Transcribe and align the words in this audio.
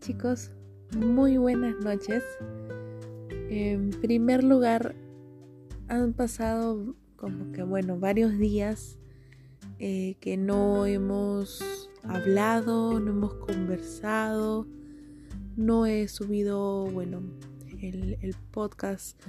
Chicos, 0.00 0.50
muy 0.96 1.36
buenas 1.36 1.78
noches. 1.80 2.22
En 3.50 3.90
primer 3.90 4.42
lugar, 4.42 4.94
han 5.88 6.14
pasado 6.14 6.96
como 7.16 7.52
que, 7.52 7.62
bueno, 7.62 7.98
varios 7.98 8.38
días 8.38 8.98
eh, 9.78 10.16
que 10.20 10.38
no 10.38 10.86
hemos 10.86 11.90
hablado, 12.04 12.98
no 13.00 13.10
hemos 13.10 13.34
conversado, 13.34 14.66
no 15.56 15.84
he 15.84 16.08
subido, 16.08 16.86
bueno, 16.86 17.20
el, 17.82 18.34
podcast 18.50 19.20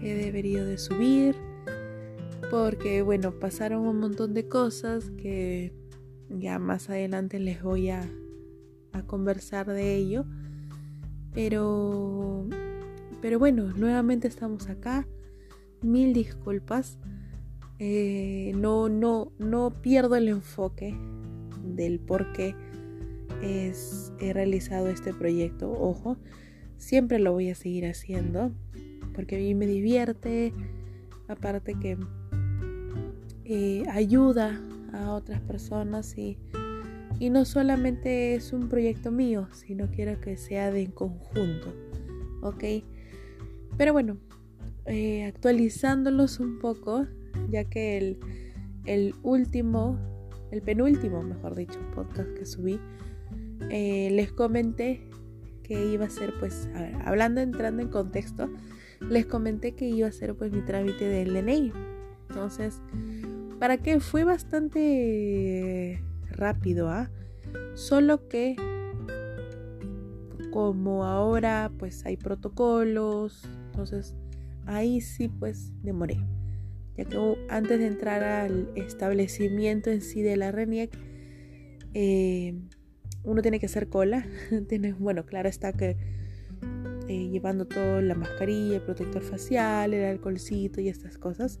que 0.00 0.16
debería 0.16 0.64
de 0.64 0.78
subir, 0.78 1.36
porque, 2.50 3.02
bueno, 3.02 3.38
pasaron 3.38 3.86
un 3.86 4.00
montón 4.00 4.34
de 4.34 4.48
cosas 4.48 5.10
que 5.10 5.72
ya 6.28 6.58
más 6.58 6.90
adelante 6.90 7.38
les 7.38 7.62
voy 7.62 7.90
a 7.90 8.02
a 8.92 9.02
conversar 9.02 9.66
de 9.66 9.96
ello. 9.96 10.24
Pero, 11.34 12.46
pero 13.20 13.38
bueno, 13.38 13.72
nuevamente 13.76 14.28
estamos 14.28 14.68
acá. 14.68 15.06
Mil 15.82 16.12
disculpas. 16.12 16.98
Eh, 17.78 18.52
no, 18.56 18.88
no, 18.88 19.32
no 19.38 19.70
pierdo 19.82 20.14
el 20.14 20.28
enfoque 20.28 20.94
del 21.64 21.98
por 21.98 22.32
qué 22.32 22.54
he 23.42 24.32
realizado 24.32 24.88
este 24.88 25.12
proyecto. 25.12 25.70
Ojo, 25.72 26.16
siempre 26.76 27.18
lo 27.18 27.32
voy 27.32 27.50
a 27.50 27.54
seguir 27.54 27.86
haciendo 27.86 28.52
porque 29.14 29.36
a 29.36 29.38
mí 29.38 29.54
me 29.54 29.66
divierte. 29.66 30.52
Aparte 31.28 31.74
que 31.74 31.96
eh, 33.44 33.84
ayuda 33.90 34.60
a 34.92 35.12
otras 35.12 35.40
personas 35.40 36.18
y 36.18 36.36
y 37.22 37.30
no 37.30 37.44
solamente 37.44 38.34
es 38.34 38.52
un 38.52 38.68
proyecto 38.68 39.12
mío, 39.12 39.46
sino 39.52 39.88
quiero 39.92 40.20
que 40.20 40.36
sea 40.36 40.72
de 40.72 40.92
conjunto. 40.92 41.72
¿Ok? 42.40 42.64
Pero 43.78 43.92
bueno, 43.92 44.16
eh, 44.86 45.22
actualizándolos 45.26 46.40
un 46.40 46.58
poco, 46.58 47.06
ya 47.48 47.62
que 47.62 47.96
el, 47.96 48.18
el, 48.86 49.14
último, 49.22 50.00
el 50.50 50.62
penúltimo, 50.62 51.22
mejor 51.22 51.54
dicho, 51.54 51.78
podcast 51.94 52.28
que 52.30 52.44
subí, 52.44 52.80
eh, 53.70 54.08
les 54.10 54.32
comenté 54.32 55.08
que 55.62 55.92
iba 55.92 56.06
a 56.06 56.10
ser, 56.10 56.34
pues, 56.40 56.68
hablando, 57.04 57.40
entrando 57.40 57.82
en 57.82 57.88
contexto, 57.88 58.50
les 59.00 59.26
comenté 59.26 59.76
que 59.76 59.88
iba 59.88 60.08
a 60.08 60.12
ser, 60.12 60.34
pues, 60.34 60.50
mi 60.50 60.62
trámite 60.62 61.04
del 61.04 61.34
DNI. 61.34 61.72
Entonces, 62.30 62.80
¿para 63.60 63.78
qué? 63.78 64.00
Fue 64.00 64.24
bastante 64.24 66.02
rápido, 66.32 66.88
¿ah? 66.88 67.10
Solo 67.74 68.28
que 68.28 68.56
como 70.50 71.04
ahora 71.04 71.72
pues 71.78 72.04
hay 72.04 72.16
protocolos, 72.16 73.48
entonces 73.66 74.14
ahí 74.66 75.00
sí 75.00 75.28
pues 75.28 75.72
demoré. 75.82 76.18
Ya 76.96 77.06
que 77.06 77.18
antes 77.48 77.78
de 77.78 77.86
entrar 77.86 78.22
al 78.22 78.70
establecimiento 78.76 79.90
en 79.90 80.02
sí 80.02 80.20
de 80.20 80.36
la 80.36 80.52
RENIEC, 80.52 80.90
eh, 81.94 82.54
uno 83.24 83.40
tiene 83.40 83.58
que 83.60 83.66
hacer 83.66 83.88
cola. 83.88 84.26
tiene, 84.68 84.92
bueno, 84.92 85.24
claro 85.24 85.48
está 85.48 85.72
que 85.72 85.96
eh, 87.08 87.28
llevando 87.28 87.66
todo, 87.66 88.02
la 88.02 88.14
mascarilla, 88.14 88.76
el 88.76 88.82
protector 88.82 89.22
facial, 89.22 89.94
el 89.94 90.04
alcoholcito 90.04 90.80
y 90.80 90.88
estas 90.88 91.18
cosas. 91.18 91.60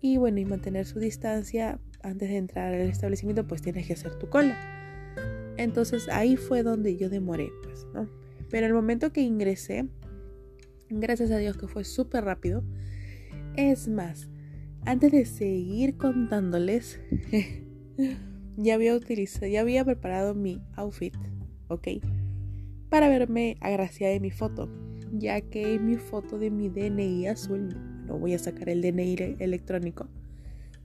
Y 0.00 0.16
bueno, 0.16 0.40
y 0.40 0.44
mantener 0.44 0.86
su 0.86 0.98
distancia 0.98 1.78
antes 2.02 2.28
de 2.28 2.36
entrar 2.36 2.74
al 2.74 2.80
establecimiento, 2.82 3.46
pues 3.46 3.62
tienes 3.62 3.86
que 3.86 3.92
hacer 3.92 4.18
tu 4.18 4.28
cola. 4.28 4.56
Entonces 5.56 6.08
ahí 6.08 6.36
fue 6.36 6.62
donde 6.62 6.96
yo 6.96 7.08
demoré, 7.08 7.50
pues, 7.62 7.86
¿no? 7.94 8.08
Pero 8.50 8.66
el 8.66 8.74
momento 8.74 9.12
que 9.12 9.20
ingresé, 9.20 9.86
gracias 10.88 11.30
a 11.30 11.38
Dios 11.38 11.56
que 11.56 11.68
fue 11.68 11.84
súper 11.84 12.24
rápido. 12.24 12.64
Es 13.56 13.88
más, 13.88 14.28
antes 14.84 15.12
de 15.12 15.24
seguir 15.24 15.96
contándoles, 15.96 17.00
ya 18.56 18.74
había 18.74 18.94
utilizado, 18.94 19.46
ya 19.46 19.60
había 19.60 19.84
preparado 19.84 20.34
mi 20.34 20.60
outfit, 20.76 21.14
¿ok? 21.68 21.88
Para 22.88 23.08
verme 23.08 23.56
agraciada 23.60 24.12
de 24.12 24.20
mi 24.20 24.30
foto, 24.30 24.68
ya 25.12 25.40
que 25.40 25.78
mi 25.78 25.96
foto 25.96 26.38
de 26.38 26.50
mi 26.50 26.68
DNI 26.68 27.28
azul, 27.28 27.76
no 28.06 28.18
voy 28.18 28.34
a 28.34 28.38
sacar 28.38 28.68
el 28.68 28.82
DNI 28.82 29.36
electrónico, 29.38 30.08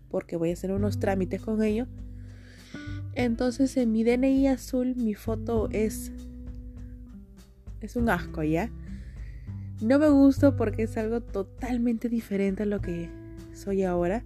porque 0.10 0.38
voy 0.38 0.52
a 0.52 0.54
hacer 0.54 0.72
unos 0.72 1.00
trámites 1.00 1.42
con 1.42 1.64
ello. 1.64 1.88
Entonces 3.16 3.76
en 3.78 3.92
mi 3.92 4.04
DNI 4.04 4.48
azul 4.48 4.96
mi 4.96 5.16
foto 5.16 5.70
es 5.72 6.12
es 7.82 7.96
un 7.96 8.10
asco, 8.10 8.44
¿ya? 8.44 8.70
No 9.82 10.00
me 10.00 10.10
gusta 10.10 10.56
porque 10.56 10.84
es 10.84 10.98
algo 10.98 11.22
totalmente 11.22 12.10
diferente 12.10 12.64
a 12.64 12.66
lo 12.66 12.82
que 12.82 13.10
soy 13.54 13.84
ahora. 13.84 14.24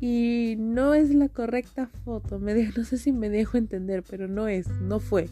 Y 0.00 0.56
no 0.58 0.92
es 0.92 1.14
la 1.14 1.28
correcta 1.28 1.86
foto. 2.04 2.38
Me 2.38 2.54
no 2.76 2.84
sé 2.84 2.98
si 2.98 3.12
me 3.12 3.30
dejo 3.30 3.56
entender, 3.56 4.02
pero 4.08 4.28
no 4.28 4.48
es, 4.48 4.68
no 4.80 5.00
fue. 5.00 5.28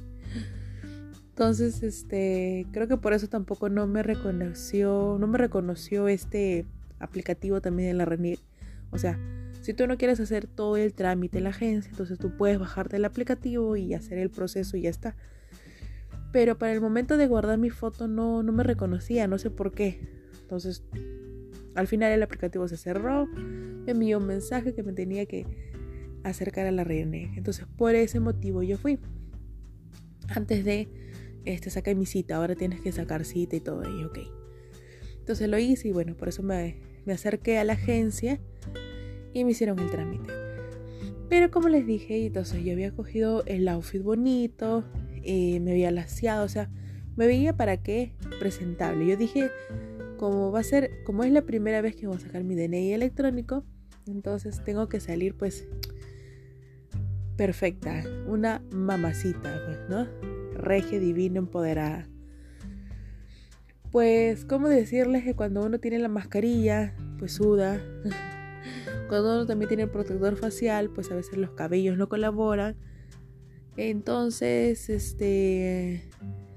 Entonces, 1.31 1.83
este, 1.83 2.67
creo 2.73 2.89
que 2.89 2.97
por 2.97 3.13
eso 3.13 3.29
tampoco 3.29 3.69
no 3.69 3.87
me 3.87 4.03
reconoció, 4.03 5.17
no 5.19 5.27
me 5.27 5.39
reconoció 5.39 6.09
este 6.09 6.67
aplicativo 6.99 7.61
también 7.61 7.89
de 7.89 7.95
la 7.95 8.05
RENIEC. 8.05 8.39
O 8.93 8.99
sea, 8.99 9.19
si 9.63 9.75
tú 9.75 9.87
no 9.87 9.97
quieres 9.97 10.21
hacer 10.21 10.47
todo 10.47 10.77
el 10.77 10.93
trámite 10.93 11.39
en 11.39 11.45
la 11.45 11.51
agencia, 11.51 11.91
entonces 11.91 12.19
tú 12.19 12.37
puedes 12.37 12.59
bajarte 12.59 12.97
el 12.97 13.05
aplicativo 13.05 13.77
y 13.77 13.95
hacer 13.95 14.19
el 14.19 14.31
proceso 14.31 14.77
y 14.77 14.83
ya 14.83 14.91
está. 14.91 15.17
Pero 16.33 16.59
para 16.59 16.73
el 16.73 16.81
momento 16.81 17.17
de 17.17 17.27
guardar 17.27 17.59
mi 17.59 17.71
foto 17.71 18.09
no, 18.09 18.43
no 18.43 18.53
me 18.53 18.63
reconocía, 18.63 19.27
no 19.27 19.39
sé 19.39 19.51
por 19.51 19.73
qué. 19.73 20.01
Entonces, 20.41 20.85
al 21.75 21.87
final 21.87 22.13
el 22.13 22.23
aplicativo 22.23 22.67
se 22.69 22.77
cerró, 22.77 23.27
me 23.27 23.93
envió 23.93 24.19
un 24.19 24.27
mensaje 24.27 24.75
que 24.75 24.83
me 24.83 24.93
tenía 24.93 25.27
que 25.27 25.47
acercar 26.25 26.67
a 26.67 26.71
la 26.71 26.85
reunión. 26.85 27.33
Entonces, 27.37 27.67
por 27.77 27.95
ese 27.95 28.21
motivo 28.21 28.63
yo 28.63 28.79
fui. 28.79 28.99
Antes 30.29 30.65
de 30.65 30.89
este, 31.45 31.71
sacar 31.71 31.95
mi 31.97 32.07
cita, 32.07 32.37
ahora 32.37 32.55
tienes 32.55 32.81
que 32.81 32.93
sacar 32.93 33.25
cita 33.25 33.57
y 33.57 33.61
todo, 33.61 33.83
y 33.85 34.05
ok. 34.05 34.19
Entonces 35.19 35.49
lo 35.49 35.59
hice 35.59 35.89
y 35.89 35.93
bueno, 35.93 36.17
por 36.17 36.29
eso 36.29 36.43
me, 36.43 36.81
me 37.05 37.13
acerqué 37.13 37.59
a 37.59 37.65
la 37.65 37.75
agencia 37.75 38.41
y 39.33 39.45
me 39.45 39.53
hicieron 39.53 39.79
el 39.79 39.91
trámite. 39.91 40.33
Pero 41.29 41.51
como 41.51 41.69
les 41.69 41.87
dije, 41.87 42.27
entonces 42.27 42.63
yo 42.63 42.73
había 42.73 42.93
cogido 42.93 43.43
el 43.47 43.67
outfit 43.69 44.03
bonito, 44.03 44.85
eh, 45.23 45.61
me 45.61 45.73
había 45.73 45.91
laseado, 45.91 46.45
o 46.45 46.49
sea, 46.49 46.71
me 47.17 47.27
veía 47.27 47.57
para 47.57 47.79
qué 47.79 48.13
presentable. 48.39 49.07
Yo 49.07 49.17
dije, 49.17 49.51
como 50.19 50.53
va 50.53 50.61
a 50.61 50.63
ser, 50.63 50.91
como 51.05 51.25
es 51.25 51.33
la 51.33 51.43
primera 51.43 51.81
vez 51.81 51.97
que 51.97 52.07
voy 52.07 52.17
a 52.17 52.21
sacar 52.21 52.45
mi 52.45 52.55
DNI 52.55 52.93
electrónico, 52.93 53.65
entonces 54.07 54.63
tengo 54.65 54.89
que 54.89 55.01
salir 55.01 55.35
pues 55.37 55.67
perfecta, 57.37 58.05
una 58.27 58.63
mamacita, 58.71 59.63
pues, 59.67 59.79
¿no? 59.89 60.07
Regia, 60.55 61.01
divina, 61.01 61.39
empoderada. 61.39 62.07
Pues, 63.91 64.45
¿cómo 64.45 64.69
decirles 64.69 65.25
que 65.25 65.35
cuando 65.35 65.65
uno 65.65 65.79
tiene 65.79 65.99
la 65.99 66.09
mascarilla, 66.09 66.95
pues 67.19 67.33
suda, 67.33 67.81
Cuando 69.09 69.35
uno 69.35 69.47
también 69.47 69.69
tiene 69.69 69.87
protector 69.87 70.37
facial, 70.37 70.91
pues 70.91 71.11
a 71.11 71.15
veces 71.15 71.37
los 71.37 71.51
cabellos 71.51 71.97
no 71.97 72.09
colaboran. 72.09 72.77
Entonces, 73.77 74.91
este, 74.91 76.09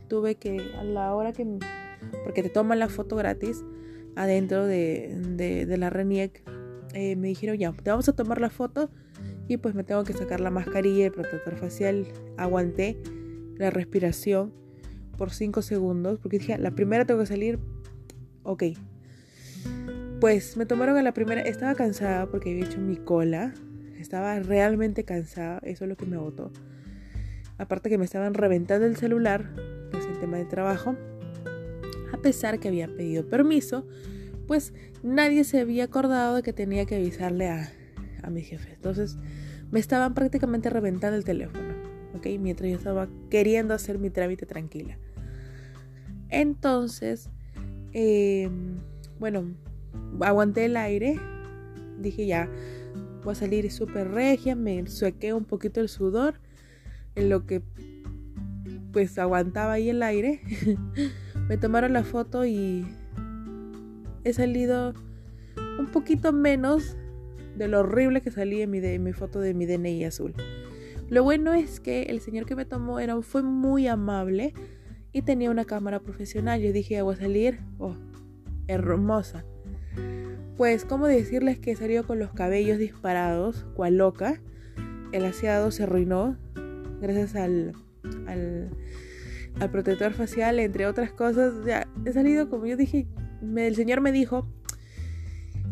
tuve 0.07 0.35
que 0.35 0.71
a 0.77 0.83
la 0.83 1.13
hora 1.13 1.31
que, 1.31 1.45
porque 2.23 2.44
te 2.44 2.49
toman 2.49 2.79
la 2.79 2.89
foto 2.89 3.15
gratis 3.15 3.63
adentro 4.15 4.65
de, 4.65 5.75
la 5.77 5.89
RENIEC, 5.89 6.44
eh, 6.94 7.15
me 7.15 7.27
dijeron 7.27 7.57
ya, 7.57 7.71
te 7.71 7.89
vamos 7.89 8.07
a 8.07 8.13
tomar 8.13 8.39
la 8.39 8.50
foto 8.50 8.89
y 9.47 9.57
pues 9.57 9.75
me 9.75 9.83
tengo 9.83 10.03
que 10.03 10.13
sacar 10.13 10.39
la 10.39 10.50
mascarilla, 10.50 11.06
el 11.06 11.12
protector 11.12 11.56
facial. 11.56 12.07
Aguanté 12.38 12.97
la 13.57 13.69
respiración 13.69 14.53
por 15.18 15.31
5 15.31 15.62
segundos 15.62 16.19
porque 16.19 16.39
dije, 16.39 16.57
la 16.57 16.71
primera 16.71 17.06
tengo 17.06 17.19
que 17.21 17.25
salir, 17.25 17.59
ok, 18.44 18.63
pues 20.19 20.57
me 20.57 20.65
tomaron 20.65 20.97
a 20.97 21.03
la 21.03 21.13
primera, 21.13 21.41
estaba 21.41 21.75
cansada 21.75 22.27
porque 22.27 22.51
había 22.51 22.65
hecho 22.65 22.79
mi 22.79 22.95
cola, 22.95 23.53
estaba 24.00 24.39
realmente 24.39 25.03
cansada, 25.03 25.59
eso 25.63 25.85
es 25.85 25.89
lo 25.89 25.97
que 25.97 26.06
me 26.06 26.15
agotó. 26.15 26.51
Aparte 27.57 27.89
que 27.89 27.97
me 27.97 28.06
estaban 28.06 28.33
reventando 28.33 28.85
el 28.85 28.97
celular, 28.97 29.51
pues 29.91 30.06
el 30.06 30.19
tema 30.19 30.38
de 30.38 30.45
trabajo, 30.45 30.95
a 32.13 32.17
pesar 32.17 32.59
que 32.59 32.67
había 32.67 32.88
pedido 32.88 33.27
permiso, 33.27 33.88
pues 34.47 34.73
nadie 35.03 35.44
se 35.44 35.59
había 35.59 35.85
acordado 35.85 36.35
de 36.35 36.44
que 36.44 36.53
tenía 36.53 36.85
que 36.85 36.95
avisarle 36.95 37.47
a, 37.50 37.71
a 38.23 38.29
mi 38.29 38.41
jefe. 38.41 38.73
Entonces 38.73 39.18
me 39.71 39.79
estaban 39.79 40.13
prácticamente 40.13 40.69
reventando 40.69 41.18
el 41.18 41.23
teléfono, 41.23 41.73
¿ok? 42.15 42.27
Mientras 42.39 42.69
yo 42.69 42.77
estaba 42.77 43.09
queriendo 43.29 43.73
hacer 43.73 44.00
mi 44.00 44.09
trámite 44.09 44.45
tranquila. 44.45 44.97
Entonces, 46.29 47.29
eh, 47.94 48.50
bueno, 49.19 49.56
aguanté 50.21 50.65
el 50.65 50.77
aire. 50.77 51.19
Dije 52.00 52.25
ya, 52.25 52.50
voy 53.24 53.33
a 53.33 53.36
salir 53.36 53.71
súper 53.71 54.09
regia. 54.09 54.56
Me 54.56 54.88
suequé 54.88 55.33
un 55.33 55.45
poquito 55.45 55.81
el 55.81 55.89
sudor. 55.89 56.39
En 57.15 57.30
lo 57.30 57.45
que 57.45 57.62
pues 58.92 59.18
aguantaba 59.19 59.74
ahí 59.74 59.89
el 59.89 60.03
aire. 60.03 60.42
me 61.50 61.57
tomaron 61.57 61.94
la 61.94 62.03
foto 62.03 62.45
y 62.45 62.86
he 64.24 64.33
salido 64.33 64.94
un 65.80 65.88
poquito 65.88 66.31
menos 66.33 66.95
de 67.57 67.68
lo 67.68 67.81
horrible 67.81 68.21
que 68.21 68.31
salí 68.31 68.62
en 68.62 68.71
mi, 68.71 69.13
foto 69.13 69.39
de 69.39 69.53
mi 69.53 69.65
DNI 69.65 70.06
azul. 70.06 70.33
Lo 71.09 71.24
bueno 71.24 71.53
es 71.53 71.80
que 71.80 72.03
el 72.03 72.19
señor 72.19 72.45
que 72.45 72.56
me 72.56 72.65
tomó 72.65 73.00
era, 73.00 73.21
fue 73.21 73.44
muy 73.44 73.88
amable 73.88 74.53
y 75.13 75.21
tenía 75.21 75.51
una 75.51 75.65
cámara 75.65 76.00
profesional. 76.00 76.62
Yo 76.62 76.74
dije, 76.74 77.01
voy 77.01 77.15
a 77.15 77.18
salir, 77.18 77.59
oh, 77.77 77.95
hermosa. 78.68 79.45
Pues, 80.57 80.86
¿cómo 80.86 81.07
decirles 81.07 81.59
que 81.59 81.75
salió 81.75 82.07
con 82.07 82.18
los 82.18 82.31
cabellos 82.31 82.77
disparados, 82.77 83.65
cual 83.75 83.97
loca? 83.97 84.42
El 85.12 85.25
aseado 85.25 85.69
se 85.71 85.83
arruinó 85.83 86.38
gracias 87.01 87.36
al, 87.36 87.74
al, 88.27 89.71
protector 89.71 90.13
facial, 90.13 90.59
entre 90.59 90.88
otras 90.88 91.12
cosas. 91.12 91.53
Ya, 91.65 91.88
he 92.06 92.13
salido 92.13 92.50
como 92.50 92.65
yo 92.65 92.77
dije, 92.77 93.06
el 93.56 93.75
señor 93.75 94.00
me 94.00 94.13
dijo, 94.13 94.47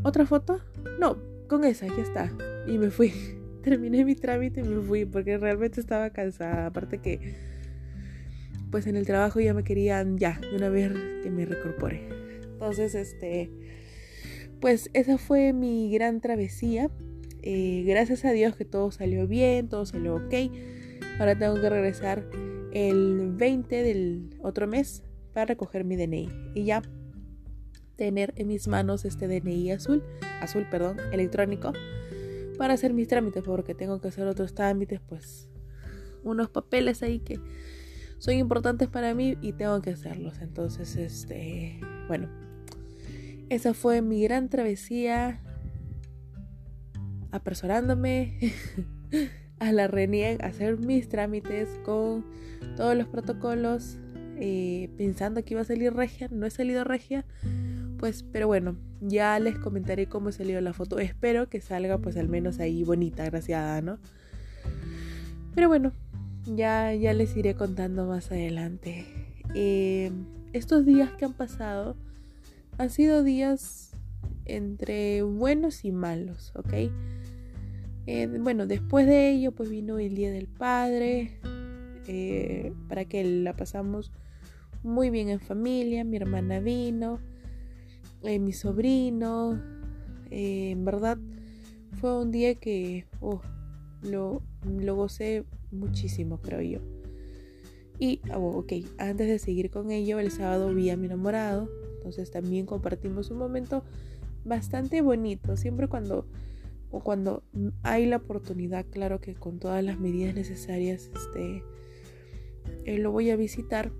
¿otra 0.04 0.26
foto? 0.26 0.60
No, 1.00 1.18
con 1.48 1.64
esa, 1.64 1.88
ya 1.88 2.04
está. 2.04 2.32
Y 2.68 2.78
me 2.78 2.90
fui. 2.90 3.14
Terminé 3.64 4.04
mi 4.04 4.16
trámite 4.16 4.60
y 4.60 4.64
me 4.64 4.82
fui 4.82 5.06
porque 5.06 5.38
realmente 5.38 5.80
estaba 5.80 6.10
cansada. 6.10 6.66
Aparte 6.66 6.98
que, 6.98 7.36
pues 8.70 8.86
en 8.88 8.98
el 8.98 9.06
trabajo 9.06 9.40
ya 9.40 9.54
me 9.54 9.64
querían, 9.64 10.18
ya, 10.18 10.40
de 10.42 10.58
una 10.58 10.68
vez 10.68 10.92
que 11.24 11.32
me 11.32 11.46
recorpore. 11.46 12.10
Entonces, 12.44 12.96
este, 12.96 13.50
pues 14.64 14.90
esa 14.94 15.18
fue 15.18 15.52
mi 15.52 15.92
gran 15.92 16.22
travesía. 16.22 16.90
Eh, 17.42 17.84
gracias 17.86 18.24
a 18.24 18.32
Dios 18.32 18.56
que 18.56 18.64
todo 18.64 18.92
salió 18.92 19.28
bien, 19.28 19.68
todo 19.68 19.86
salió 19.86 20.16
ok. 20.16 20.34
Ahora 21.20 21.38
tengo 21.38 21.56
que 21.56 21.70
regresar 21.70 22.26
el 22.72 23.34
20 23.34 23.84
del 23.84 24.30
otro 24.42 24.66
mes 24.66 25.04
para 25.34 25.48
recoger 25.48 25.84
mi 25.84 25.98
DNI. 25.98 26.30
Y 26.56 26.64
ya 26.64 26.82
tener 27.98 28.34
en 28.38 28.48
mis 28.48 28.70
manos 28.70 29.04
este 29.04 29.28
DNI 29.28 29.72
azul, 29.72 30.02
azul, 30.40 30.66
perdón, 30.72 30.96
electrónico, 31.12 31.74
para 32.58 32.76
hacer 32.76 32.94
mis 32.94 33.10
trámites, 33.10 33.44
porque 33.44 33.76
tengo 33.76 34.00
que 34.00 34.08
hacer 34.08 34.26
otros 34.28 34.56
trámites, 34.56 35.02
pues 35.02 35.50
unos 36.24 36.50
papeles 36.50 37.04
ahí 37.04 37.20
que 37.20 37.38
son 38.18 38.36
importantes 38.36 38.88
para 38.88 39.14
mí 39.14 39.36
y 39.42 39.52
tengo 39.52 39.82
que 39.82 39.90
hacerlos. 39.90 40.40
Entonces, 40.40 40.96
este, 40.96 41.82
bueno, 42.08 42.30
esa 43.50 43.74
fue 43.74 44.02
mi 44.02 44.22
gran 44.24 44.50
travesía, 44.50 45.42
apresurándome 47.32 48.38
a 49.60 49.72
la 49.72 49.88
RENIEG, 49.88 50.44
a 50.44 50.48
hacer 50.48 50.78
mis 50.78 51.10
trámites 51.10 51.70
con 51.84 52.26
todos 52.76 52.96
los 52.96 53.08
protocolos, 53.08 53.98
eh, 54.40 54.90
pensando 54.98 55.44
que 55.44 55.54
iba 55.54 55.62
a 55.62 55.66
salir 55.66 55.94
regia, 55.94 56.28
no 56.32 56.46
he 56.46 56.50
salido 56.50 56.84
regia 56.84 57.26
pues, 58.04 58.22
pero 58.22 58.48
bueno, 58.48 58.76
ya 59.00 59.40
les 59.40 59.58
comentaré 59.58 60.08
cómo 60.08 60.34
salió 60.34 60.60
la 60.60 60.74
foto. 60.74 61.00
Espero 61.00 61.48
que 61.48 61.62
salga 61.62 62.00
pues 62.00 62.18
al 62.18 62.28
menos 62.28 62.60
ahí 62.60 62.84
bonita, 62.84 63.24
graciada, 63.24 63.80
¿no? 63.80 63.98
Pero 65.56 65.70
bueno, 65.70 65.94
ya, 66.46 66.94
ya 66.94 67.14
les 67.14 67.38
iré 67.38 67.56
contando 67.56 68.06
más 68.06 68.30
adelante. 68.30 69.06
Eh, 69.56 70.12
estos 70.52 70.86
días 70.86 71.12
que 71.14 71.24
han 71.24 71.32
pasado 71.32 71.96
han 72.78 72.90
sido 72.90 73.24
días 73.24 73.96
entre 74.46 75.22
buenos 75.24 75.86
y 75.86 75.92
malos, 75.92 76.52
¿ok? 76.56 76.74
Eh, 78.06 78.28
bueno, 78.40 78.68
después 78.68 79.08
de 79.08 79.32
ello 79.32 79.54
pues 79.54 79.70
vino 79.70 80.00
el 80.00 80.16
Día 80.16 80.32
del 80.32 80.48
Padre, 80.48 81.40
eh, 82.08 82.74
para 82.90 83.06
que 83.06 83.24
la 83.24 83.56
pasamos 83.56 84.12
muy 84.84 85.10
bien 85.10 85.30
en 85.30 85.40
familia, 85.40 86.04
mi 86.04 86.18
hermana 86.18 86.60
vino, 86.60 87.20
eh, 88.24 88.40
mi 88.40 88.52
sobrino. 88.52 89.62
En 90.30 90.84
verdad 90.84 91.18
fue 92.02 92.20
un 92.20 92.32
día 92.32 92.56
que 92.56 93.06
oh, 93.22 93.42
lo, 94.02 94.42
lo 94.66 94.96
gocé 94.96 95.46
muchísimo, 95.72 96.42
creo 96.42 96.62
yo. 96.62 96.80
Y, 98.00 98.20
oh, 98.34 98.58
ok, 98.58 98.74
antes 98.98 99.28
de 99.28 99.40
seguir 99.40 99.70
con 99.70 99.92
ello, 99.92 100.20
el 100.20 100.32
sábado 100.32 100.74
vi 100.74 100.90
a 100.90 100.98
mi 100.98 101.06
enamorado. 101.06 101.70
Entonces 102.04 102.32
también 102.32 102.66
compartimos 102.66 103.32
un 103.32 103.38
momento 103.38 103.84
bastante 104.44 105.02
bonito. 105.02 105.56
Siempre 105.56 105.88
cuando, 105.88 106.28
cuando 106.90 107.44
hay 107.82 108.06
la 108.06 108.18
oportunidad, 108.18 108.86
claro 108.90 109.22
que 109.22 109.36
con 109.36 109.60
todas 109.60 109.84
las 109.84 110.00
medidas 110.00 110.36
necesarias, 110.36 111.10
este, 111.16 111.64
eh, 112.86 113.00
lo 113.00 113.12
voy 113.12 113.30
a 113.30 113.36
visitar 113.36 113.92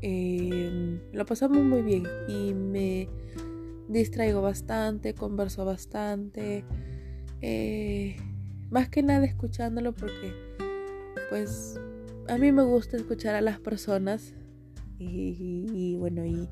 Em, 0.00 1.00
lo 1.12 1.26
pasamos 1.26 1.58
muy 1.58 1.82
bien 1.82 2.04
y 2.28 2.54
me 2.54 3.08
distraigo 3.88 4.42
bastante, 4.42 5.14
converso 5.14 5.64
bastante, 5.64 6.64
eh, 7.40 8.16
más 8.70 8.88
que 8.88 9.02
nada 9.02 9.24
escuchándolo 9.24 9.92
porque 9.92 10.32
pues 11.30 11.80
a 12.28 12.38
mí 12.38 12.52
me 12.52 12.62
gusta 12.62 12.96
escuchar 12.96 13.34
a 13.34 13.40
las 13.40 13.58
personas 13.58 14.34
y, 14.98 15.96
bueno 15.96 16.24
y 16.24 16.48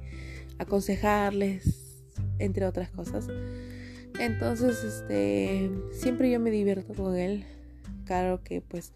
aconsejarles 0.59 2.05
entre 2.39 2.67
otras 2.67 2.91
cosas. 2.91 3.29
Entonces 4.19 4.83
este 4.85 5.71
siempre 5.93 6.31
yo 6.31 6.41
me 6.41 6.51
divierto 6.51 6.95
con 6.95 7.17
él. 7.17 7.45
Claro 8.05 8.43
que 8.43 8.61
pues 8.61 8.93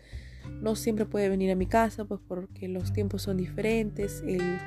no 0.60 0.76
siempre 0.76 1.04
puede 1.04 1.28
venir 1.28 1.50
a 1.50 1.54
mi 1.54 1.66
casa, 1.66 2.04
pues 2.04 2.20
porque 2.26 2.68
los 2.68 2.92
tiempos 2.92 3.22
son 3.22 3.36
diferentes, 3.36 4.22
él 4.26 4.58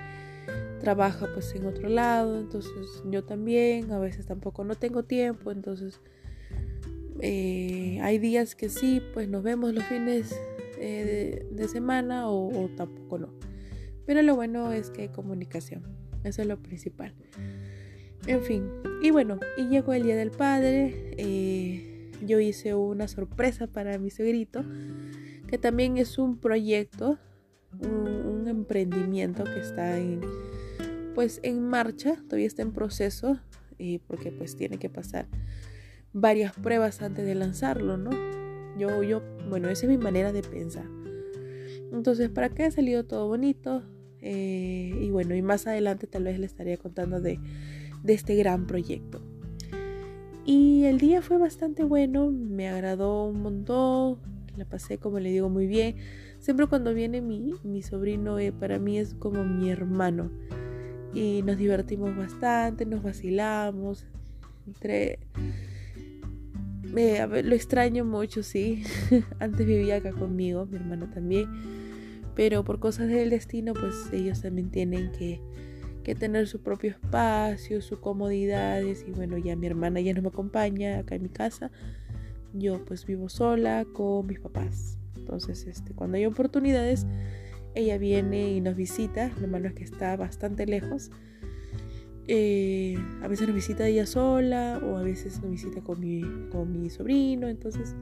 trabaja 0.79 1.27
pues 1.33 1.55
en 1.55 1.65
otro 1.65 1.87
lado, 1.87 2.39
entonces 2.39 3.03
yo 3.09 3.23
también, 3.23 3.91
a 3.91 3.99
veces 3.99 4.25
tampoco 4.25 4.63
no 4.65 4.75
tengo 4.75 5.03
tiempo, 5.03 5.51
entonces 5.51 6.01
eh, 7.21 7.99
hay 8.01 8.17
días 8.19 8.55
que 8.55 8.69
sí, 8.69 9.01
pues 9.13 9.29
nos 9.29 9.43
vemos 9.43 9.73
los 9.73 9.83
fines 9.85 10.35
eh, 10.77 11.45
de, 11.49 11.67
semana 11.69 12.29
o, 12.29 12.69
tampoco 12.75 13.19
no. 13.19 13.29
Pero 14.05 14.21
lo 14.21 14.35
bueno 14.35 14.71
es 14.71 14.89
que 14.89 15.03
hay 15.03 15.09
comunicación, 15.09 15.83
eso 16.23 16.41
es 16.41 16.47
lo 16.47 16.57
principal. 16.61 17.13
En 18.25 18.41
fin, 18.41 18.69
y 19.01 19.11
bueno, 19.11 19.39
y 19.57 19.67
llegó 19.67 19.93
el 19.93 20.03
Día 20.03 20.15
del 20.15 20.31
Padre, 20.31 21.13
eh, 21.17 22.09
yo 22.25 22.39
hice 22.39 22.73
una 22.73 23.07
sorpresa 23.07 23.67
para 23.67 23.97
mi 23.97 24.09
suegrito 24.09 24.63
que 25.53 25.59
también 25.59 25.97
es 25.99 26.17
un 26.17 26.39
proyecto, 26.39 27.19
un, 27.79 28.47
emprendimiento 28.47 29.43
que 29.43 29.59
está 29.59 29.99
en, 29.99 30.21
pues 31.13 31.39
en 31.43 31.61
marcha, 31.61 32.15
todavía 32.27 32.47
está 32.47 32.63
en 32.63 32.71
proceso, 32.71 33.39
y 33.77 33.99
porque 33.99 34.31
pues 34.31 34.55
tiene 34.55 34.79
que 34.79 34.89
pasar 34.89 35.27
varias 36.11 36.53
pruebas 36.53 37.03
antes 37.03 37.23
de 37.25 37.35
lanzarlo, 37.35 37.97
¿no? 37.97 38.09
Yo, 38.79 39.03
yo, 39.03 39.21
bueno, 39.47 39.69
esa 39.69 39.85
es 39.85 39.89
mi 39.89 39.97
manera 39.99 40.31
de 40.31 40.41
pensar. 40.41 40.85
Entonces, 41.93 42.29
para 42.29 42.49
que 42.49 42.63
haya 42.63 42.71
salido 42.71 43.05
todo 43.05 43.27
bonito, 43.27 43.83
eh, 44.19 44.97
y 44.99 45.11
bueno, 45.11 45.35
y 45.35 45.41
más 45.41 45.67
adelante 45.67 46.07
tal 46.07 46.23
vez 46.23 46.39
le 46.39 46.45
estaría 46.45 46.77
contando 46.77 47.21
de, 47.21 47.39
este 48.07 48.35
gran 48.35 48.65
proyecto. 48.65 49.21
Y 50.43 50.85
el 50.85 50.97
día 50.97 51.21
fue 51.21 51.37
bastante 51.37 51.83
bueno, 51.83 52.31
me 52.31 52.67
agradó 52.67 53.25
un 53.27 53.41
montón, 53.41 54.17
la 54.57 54.65
pasé, 54.65 54.97
como 54.97 55.19
le 55.19 55.29
digo, 55.29 55.49
muy 55.49 55.67
bien. 55.67 55.95
Siempre 56.39 56.67
cuando 56.67 56.93
viene 56.93 57.21
mi, 57.21 57.53
mi 57.63 57.81
sobrino, 57.81 58.39
eh, 58.39 58.51
para 58.51 58.79
mí 58.79 58.97
es 58.97 59.13
como 59.13 59.43
mi 59.43 59.69
hermano. 59.69 60.31
Y 61.13 61.43
nos 61.43 61.57
divertimos 61.57 62.17
bastante, 62.17 62.85
nos 62.85 63.03
vacilamos. 63.03 64.07
Entre... 64.65 65.19
lo 66.83 67.55
extraño 67.55 68.03
mucho, 68.03 68.41
sí. 68.41 68.83
Antes 69.39 69.65
vivía 69.65 69.97
acá 69.97 70.11
conmigo, 70.11 70.65
mi 70.65 70.77
hermano 70.77 71.09
también. 71.09 71.82
Pero 72.35 72.63
por 72.63 72.79
cosas 72.79 73.07
del 73.09 73.29
destino, 73.29 73.73
pues 73.73 74.09
ellos 74.11 74.41
también 74.41 74.71
tienen 74.71 75.11
que, 75.11 75.39
que 76.03 76.15
tener 76.15 76.47
su 76.47 76.61
propio 76.61 76.91
espacio, 76.91 77.81
sus 77.81 77.99
comodidades. 77.99 79.05
Y 79.07 79.11
bueno, 79.11 79.37
ya 79.37 79.55
mi 79.55 79.67
hermana 79.67 80.01
ya 80.01 80.13
no 80.13 80.21
me 80.21 80.29
acompaña 80.29 80.99
acá 80.99 81.15
en 81.15 81.23
mi 81.23 81.29
casa 81.29 81.71
yo 82.53 82.83
pues 82.85 83.05
vivo 83.05 83.29
sola 83.29 83.85
con 83.91 84.27
mis 84.27 84.39
papás. 84.39 84.97
Entonces, 85.17 85.65
este, 85.65 85.93
cuando 85.93 86.17
hay 86.17 86.25
oportunidades, 86.25 87.05
ella 87.75 87.97
viene 87.97 88.51
y 88.53 88.61
nos 88.61 88.75
visita. 88.75 89.31
Lo 89.41 89.47
malo 89.47 89.67
es 89.67 89.73
que 89.73 89.83
está 89.83 90.15
bastante 90.15 90.65
lejos. 90.65 91.11
Eh, 92.27 92.95
a 93.21 93.27
veces 93.27 93.47
nos 93.47 93.55
visita 93.55 93.85
ella 93.85 94.05
sola 94.05 94.79
o 94.81 94.97
a 94.97 95.03
veces 95.03 95.41
nos 95.41 95.51
visita 95.51 95.81
con 95.81 95.99
mi, 95.99 96.21
con 96.51 96.71
mi 96.71 96.89
sobrino. 96.89 97.47
Entonces, 97.47 97.95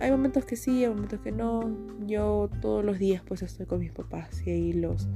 hay 0.00 0.10
momentos 0.10 0.44
que 0.44 0.56
sí, 0.56 0.84
hay 0.84 0.90
momentos 0.90 1.20
que 1.20 1.32
no. 1.32 1.76
Yo 2.06 2.50
todos 2.60 2.84
los 2.84 2.98
días 2.98 3.22
pues 3.26 3.42
estoy 3.42 3.66
con 3.66 3.80
mis 3.80 3.92
papás 3.92 4.42
y 4.46 4.50
ahí 4.50 4.72
los, 4.72 5.08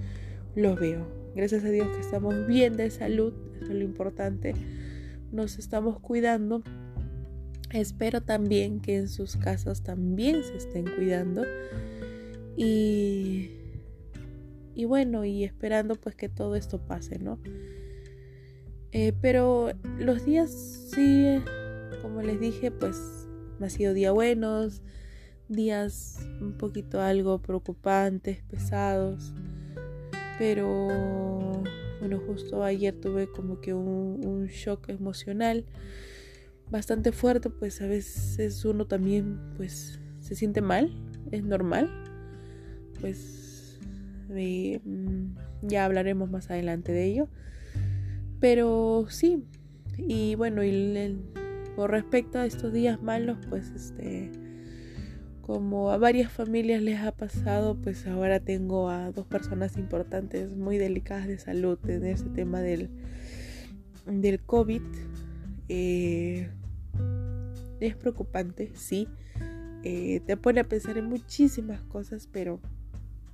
los 0.54 0.78
veo. 0.78 1.06
Gracias 1.34 1.64
a 1.64 1.70
Dios 1.70 1.88
que 1.88 2.00
estamos 2.00 2.46
bien 2.46 2.76
de 2.76 2.90
salud, 2.90 3.32
eso 3.56 3.72
es 3.72 3.78
lo 3.78 3.82
importante. 3.82 4.54
Nos 5.32 5.58
estamos 5.58 5.98
cuidando 5.98 6.62
Espero 7.74 8.22
también 8.22 8.78
que 8.78 8.96
en 8.96 9.08
sus 9.08 9.36
casas 9.36 9.82
también 9.82 10.44
se 10.44 10.56
estén 10.56 10.84
cuidando. 10.84 11.42
Y, 12.56 13.50
y 14.76 14.84
bueno, 14.84 15.24
y 15.24 15.42
esperando 15.42 15.96
pues 15.96 16.14
que 16.14 16.28
todo 16.28 16.54
esto 16.54 16.78
pase, 16.86 17.18
¿no? 17.18 17.40
Eh, 18.92 19.12
pero 19.20 19.72
los 19.98 20.24
días 20.24 20.52
sí, 20.94 21.42
como 22.00 22.22
les 22.22 22.38
dije, 22.38 22.70
pues 22.70 23.24
han 23.61 23.70
sido 23.70 23.94
días 23.94 24.12
buenos, 24.12 24.82
días 25.49 26.26
un 26.40 26.52
poquito 26.54 27.00
algo 27.00 27.40
preocupantes, 27.40 28.42
pesados. 28.42 29.32
Pero 30.38 31.62
bueno, 32.00 32.20
justo 32.26 32.64
ayer 32.64 32.94
tuve 32.94 33.28
como 33.30 33.61
que 33.61 33.73
un, 33.73 34.46
shock 34.49 34.88
emocional 34.88 35.64
bastante 36.70 37.12
fuerte, 37.12 37.50
pues 37.50 37.80
a 37.80 37.87
veces 37.87 38.64
uno 38.64 38.87
también 38.87 39.38
pues 39.56 40.00
se 40.20 40.34
siente 40.34 40.61
mal, 40.61 40.94
es 41.30 41.44
normal. 41.44 41.90
Pues 43.00 43.78
mm, 44.28 45.37
ya 45.62 45.84
hablaremos 45.84 46.30
más 46.30 46.50
adelante 46.50 46.92
de 46.92 47.04
ello. 47.04 47.28
Pero 48.40 49.06
sí, 49.08 49.44
y 49.96 50.34
bueno, 50.34 50.62
y 50.64 50.70
con 51.76 51.90
respecto 51.90 52.38
a 52.38 52.47
estos 52.47 52.73
días 52.73 53.02
malos, 53.02 53.38
pues 53.49 53.71
este, 53.71 54.31
como 55.40 55.90
a 55.90 55.99
varias 55.99 56.33
familias 56.33 56.83
les 56.83 57.00
ha 57.00 57.12
pasado, 57.12 57.76
pues 57.76 58.07
ahora 58.07 58.40
tengo 58.40 58.88
a 58.88 59.11
dos 59.11 59.26
personas 59.26 59.76
importantes, 59.76 60.57
muy 60.57 60.78
delicadas 60.78 61.26
de 61.26 61.38
salud 61.38 61.78
en 61.88 62.07
ese 62.07 62.26
tema 62.31 62.61
del, 62.61 62.88
del 64.07 64.40
COVID. 64.40 64.83
Eh, 65.69 66.49
es 67.81 67.97
preocupante, 67.97 68.71
sí. 68.75 69.09
Eh, 69.83 70.21
te 70.25 70.37
pone 70.38 70.61
a 70.61 70.64
pensar 70.64 70.97
en 70.97 71.04
muchísimas 71.04 71.83
cosas, 71.83 72.28
pero 72.33 72.61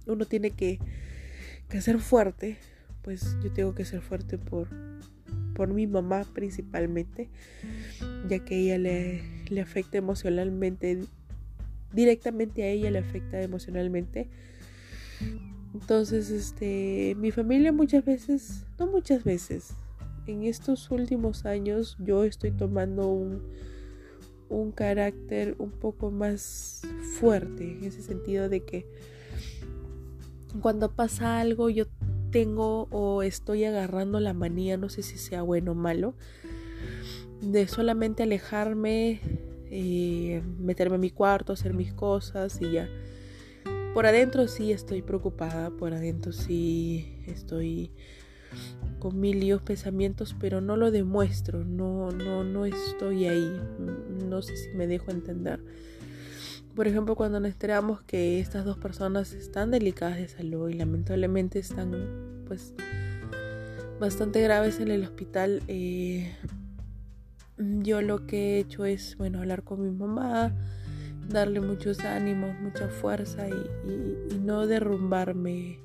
uno 0.07 0.25
tiene 0.25 0.51
que, 0.51 0.81
que 1.69 1.81
ser 1.81 1.99
fuerte. 1.99 2.57
Pues 3.03 3.37
yo 3.43 3.53
tengo 3.53 3.75
que 3.75 3.85
ser 3.85 4.01
fuerte 4.01 4.37
por, 4.37 4.69
por 5.61 5.75
mi 5.75 5.87
mamá 5.87 6.25
principalmente, 6.33 7.29
ya 8.31 8.39
que 8.39 8.57
ella 8.57 8.79
le, 8.79 9.45
le 9.51 9.61
afecta 9.61 9.99
emocionalmente, 9.99 11.03
directamente 11.93 12.63
a 12.63 12.69
ella 12.69 12.91
le 12.91 13.01
afecta 13.01 13.43
emocionalmente. 13.43 14.31
Entonces, 15.75 16.31
este, 16.31 17.15
mi 17.19 17.31
familia 17.31 17.75
muchas 17.75 18.07
veces, 18.07 18.65
no 18.79 18.87
muchas 18.87 19.23
veces, 19.23 19.75
en 20.27 20.45
estos 20.45 20.91
últimos 20.91 21.45
años 21.45 21.99
yo 21.99 22.25
estoy 22.25 22.53
tomando 22.53 23.09
un, 23.09 23.43
un 24.49 24.73
carácter 24.73 25.57
un 25.59 25.73
poco 25.73 26.11
más 26.11 26.81
fuerte, 27.21 27.71
en 27.71 27.85
ese 27.85 28.01
sentido 28.01 28.49
de 28.49 28.65
que 28.65 28.87
cuando 30.63 30.91
pasa 30.91 31.39
algo 31.39 31.69
yo 31.69 31.85
tengo 32.31 32.89
o 32.91 33.23
estoy 33.23 33.65
agarrando 33.65 34.21
la 34.21 34.33
manía, 34.33 34.77
no 34.77 34.89
sé 34.89 35.03
si 35.03 35.19
sea 35.19 35.43
bueno 35.43 35.73
o 35.73 35.75
malo, 35.75 36.15
de 37.41 37.67
solamente 37.69 38.23
alejarme, 38.23 39.21
eh, 39.71 40.43
meterme 40.59 40.97
en 40.97 41.01
mi 41.01 41.11
cuarto, 41.11 41.53
hacer 41.53 41.75
mis 41.75 41.93
cosas 41.93 42.61
y 42.61 42.73
ya. 42.73 42.89
Por 43.95 44.07
adentro 44.07 44.47
sí 44.47 44.73
estoy 44.73 45.03
preocupada, 45.03 45.71
por 45.71 45.93
adentro 45.93 46.33
sí 46.33 47.23
estoy 47.27 47.91
con 48.99 49.19
mil 49.19 49.41
líos 49.41 49.63
pensamientos, 49.63 50.37
pero 50.39 50.61
no 50.61 50.77
lo 50.77 50.91
demuestro, 50.91 51.65
no, 51.65 52.11
no, 52.11 52.45
no 52.45 52.67
estoy 52.67 53.27
ahí, 53.27 53.61
no 54.29 54.43
sé 54.43 54.57
si 54.57 54.71
me 54.77 54.87
dejo 54.87 55.11
entender. 55.11 55.61
Por 56.75 56.87
ejemplo, 56.87 57.17
cuando 57.17 57.41
nos 57.41 57.53
enteramos 57.53 58.03
que 58.03 58.41
estas 58.41 58.65
dos 58.65 58.79
personas 58.79 59.33
están 59.33 59.71
delicadas 59.71 60.19
de 60.19 60.29
salud 60.29 60.69
y 60.69 60.75
lamentablemente 60.75 61.59
están 61.59 62.45
pues 62.47 62.75
bastante 63.99 64.41
graves 64.41 64.81
en 64.81 64.89
el 64.89 65.03
hospital, 65.03 65.63
eh, 65.69 66.33
yo 67.59 68.01
lo 68.03 68.27
que 68.27 68.57
he 68.57 68.59
hecho 68.61 68.85
es, 68.85 69.17
bueno, 69.17 69.41
hablar 69.41 69.63
con 69.63 69.83
mi 69.83 69.91
mamá, 69.91 70.55
darle 71.29 71.61
muchos 71.61 72.01
ánimos, 72.01 72.59
mucha 72.61 72.89
fuerza 72.89 73.49
y, 73.49 74.39
no 74.39 74.67
derrumbarme. 74.67 75.81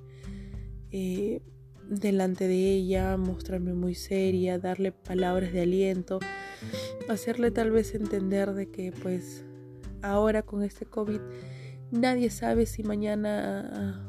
Eh, 0.91 1.41
delante 1.89 2.47
de 2.47 2.73
ella, 2.73 3.17
mostrarme 3.17 3.73
muy 3.73 3.95
seria, 3.95 4.59
darle 4.59 4.91
palabras 4.91 5.53
de 5.53 5.61
aliento, 5.61 6.19
hacerle 7.09 7.51
tal 7.51 7.71
vez 7.71 7.93
entender 7.93 8.53
de 8.53 8.71
que 8.71 8.91
pues 8.91 9.44
ahora 10.11 10.43
con 10.43 10.63
este 10.63 10.85
COVID 10.85 11.19
nadie 11.91 12.29
sabe 12.29 12.65
si 12.65 12.83
mañana 12.83 14.01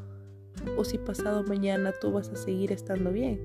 o 0.77 0.83
si 0.83 0.97
pasado 0.97 1.43
mañana 1.43 1.93
tú 1.99 2.11
vas 2.11 2.29
a 2.29 2.35
seguir 2.35 2.71
estando 2.71 3.11
bien. 3.11 3.39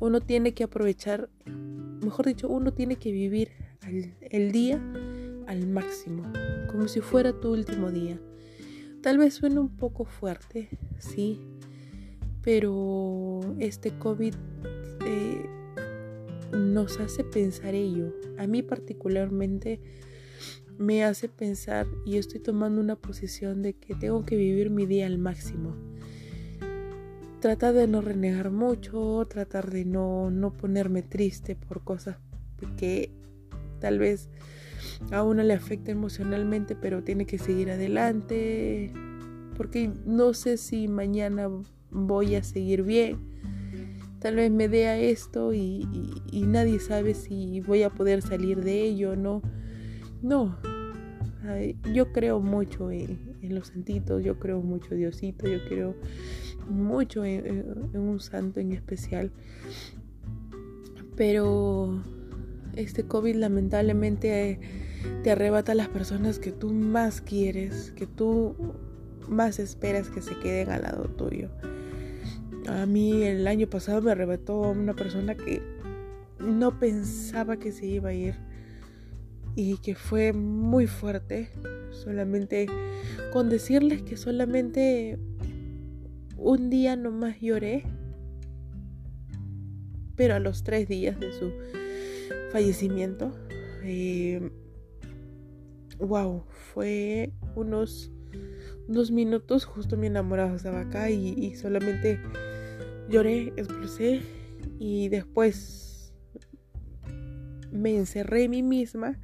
Uno 0.00 0.20
tiene 0.20 0.52
que 0.52 0.64
aprovechar, 0.64 1.30
mejor 2.02 2.26
dicho, 2.26 2.48
uno 2.48 2.72
tiene 2.72 2.96
que 2.96 3.12
vivir 3.12 3.50
el, 4.30 4.52
día 4.52 4.82
al 5.46 5.66
máximo, 5.68 6.24
como 6.70 6.88
si 6.88 7.00
fuera 7.00 7.32
tu 7.38 7.52
último 7.52 7.90
día. 7.90 8.18
Tal 9.00 9.18
vez 9.18 9.34
suene 9.34 9.60
un 9.60 9.76
poco 9.76 10.04
fuerte, 10.04 10.68
sí, 10.98 11.40
pero 12.42 13.40
este 13.58 13.96
COVID 13.98 14.34
eh, 15.06 15.46
nos 16.52 16.98
hace 16.98 17.22
pensar 17.22 17.74
ello. 17.74 18.12
A 18.38 18.46
mí 18.46 18.62
particularmente 18.62 19.80
me 20.78 21.04
hace 21.04 21.28
pensar 21.28 21.86
y 22.04 22.16
estoy 22.16 22.40
tomando 22.40 22.80
una 22.80 22.96
posición 22.96 23.62
de 23.62 23.74
que 23.74 23.94
tengo 23.94 24.24
que 24.24 24.36
vivir 24.36 24.70
mi 24.70 24.86
día 24.86 25.06
al 25.06 25.18
máximo. 25.18 25.76
Tratar 27.40 27.74
de 27.74 27.88
no 27.88 28.00
renegar 28.00 28.50
mucho, 28.50 29.26
tratar 29.28 29.70
de 29.70 29.84
no, 29.84 30.30
no 30.30 30.52
ponerme 30.52 31.02
triste 31.02 31.56
por 31.56 31.82
cosas 31.82 32.16
que 32.76 33.10
tal 33.80 33.98
vez 33.98 34.28
a 35.10 35.22
uno 35.22 35.42
le 35.42 35.54
afecta 35.54 35.90
emocionalmente, 35.90 36.76
pero 36.76 37.02
tiene 37.02 37.26
que 37.26 37.38
seguir 37.38 37.70
adelante, 37.70 38.92
porque 39.56 39.90
no 40.06 40.34
sé 40.34 40.56
si 40.56 40.88
mañana 40.88 41.48
voy 41.90 42.34
a 42.36 42.42
seguir 42.42 42.82
bien. 42.82 43.18
Tal 44.20 44.36
vez 44.36 44.52
me 44.52 44.68
dé 44.68 44.86
a 44.86 44.98
esto 44.98 45.52
y, 45.52 45.84
nadie 46.32 46.78
sabe 46.78 47.14
si 47.14 47.60
voy 47.60 47.82
a 47.82 47.90
poder 47.90 48.22
salir 48.22 48.62
de 48.62 48.82
ello 48.82 49.12
o 49.12 49.16
no. 50.22 50.56
Yo 51.92 52.12
creo 52.12 52.40
mucho 52.40 52.90
en, 52.90 53.36
los 53.42 53.68
sentidos, 53.68 54.22
yo 54.22 54.38
creo 54.38 54.60
mucho 54.60 54.92
en 54.92 55.00
Diosito, 55.00 55.48
yo 55.48 55.58
creo 55.68 55.96
mucho 56.68 57.24
en, 57.24 57.64
un 57.94 58.20
santo 58.20 58.60
en 58.60 58.72
especial. 58.72 59.32
Pero 61.16 62.00
este 62.76 63.04
COVID 63.04 63.34
lamentablemente 63.34 64.60
te 65.24 65.30
arrebata 65.32 65.72
a 65.72 65.74
las 65.74 65.88
personas 65.88 66.38
que 66.38 66.52
tú 66.52 66.72
más 66.72 67.20
quieres, 67.20 67.92
que 67.96 68.06
tú 68.06 68.54
más 69.28 69.58
esperas 69.58 70.10
que 70.10 70.22
se 70.22 70.38
queden 70.38 70.70
al 70.70 70.82
lado 70.82 71.04
tuyo. 71.08 71.50
A 72.68 72.86
mí 72.86 73.24
el 73.24 73.48
año 73.48 73.66
pasado 73.66 74.00
me 74.00 74.12
arrebató 74.12 74.60
una 74.60 74.94
persona 74.94 75.34
que 75.34 75.60
no 76.38 76.78
pensaba 76.78 77.56
que 77.56 77.72
se 77.72 77.86
iba 77.86 78.10
a 78.10 78.14
ir 78.14 78.51
y 79.54 79.78
que 79.78 79.94
fue 79.94 80.32
muy 80.32 80.86
fuerte. 80.86 81.50
Solamente 81.90 82.66
con 83.32 83.48
decirles 83.48 84.02
que 84.02 84.16
solamente 84.16 85.18
un 86.36 86.70
día 86.70 86.96
nomás 86.96 87.40
lloré, 87.40 87.84
pero 90.16 90.34
a 90.34 90.40
los 90.40 90.64
tres 90.64 90.88
días 90.88 91.20
de 91.20 91.32
su 91.32 91.52
fallecimiento, 92.50 93.32
wow, 95.98 96.36
eh, 96.38 96.42
fue 96.72 97.32
unos, 97.54 98.10
unos 98.88 99.10
minutos, 99.10 99.64
justo 99.64 99.96
mi 99.96 100.08
enamorado 100.08 100.56
estaba 100.56 100.80
acá 100.80 101.10
y, 101.10 101.34
y 101.38 101.54
solamente 101.54 102.18
Lloré, 103.08 103.52
explosé 103.56 104.22
y 104.78 105.08
después 105.10 106.14
me 107.70 107.96
encerré 107.96 108.44
en 108.44 108.52
mí 108.52 108.62
misma 108.62 109.18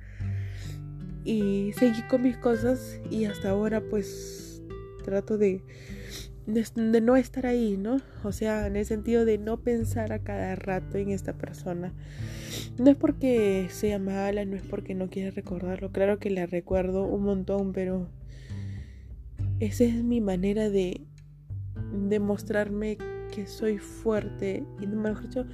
y 1.29 1.75
seguí 1.75 2.01
con 2.09 2.23
mis 2.23 2.39
cosas 2.39 2.99
y 3.11 3.27
hasta 3.27 3.51
ahora 3.51 3.83
pues 3.83 4.63
trato 5.05 5.37
de, 5.37 5.61
de, 6.47 7.01
no 7.03 7.17
estar 7.17 7.45
ahí, 7.45 7.77
¿no? 7.77 8.01
O 8.25 8.33
sea, 8.33 8.67
en 8.67 8.77
el 8.77 8.87
sentido 8.87 9.27
de 9.27 9.37
no 9.37 9.59
pensar 9.59 10.15
a 10.15 10.21
cada 10.21 10.55
rato 10.55 10.97
en 10.97 11.11
esta 11.11 11.35
persona. 11.35 11.93
No 12.79 12.91
es 12.91 12.97
porque 12.97 13.67
sea 13.71 13.99
mala, 13.99 14.47
no 14.47 14.57
es 14.57 14.63
porque 14.63 14.95
no 14.95 15.11
quiera 15.11 15.31
recordarlo, 15.31 15.93
claro 15.93 16.19
que 16.19 16.31
la 16.31 16.47
recuerdo 16.47 17.05
un 17.05 17.25
montón, 17.25 17.75
pero 17.75 18.09
esa 19.61 19.85
es 19.85 20.03
mi 20.03 20.23
manera 20.23 20.71
de 20.71 21.03
demostrarme 21.93 22.97
que 23.35 23.47
soy 23.47 23.77
fuerte 23.77 24.65
y 24.81 24.87
mejor 24.87 25.25
dicho, 25.25 25.47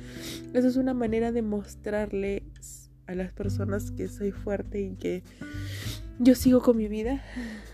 eso 0.52 0.69
es 0.69 0.76
una 0.76 0.95
manera 0.95 1.33
de 1.33 1.43
mostrarles 1.43 2.83
a 3.06 3.14
las 3.14 3.32
personas 3.32 3.90
que 3.90 4.08
soy 4.08 4.32
fuerte 4.32 4.80
y 4.80 4.96
que 4.96 5.23
yo 6.18 6.34
sigo 6.34 6.61
con 6.62 6.76
mi 6.76 6.88
vida. 6.88 7.23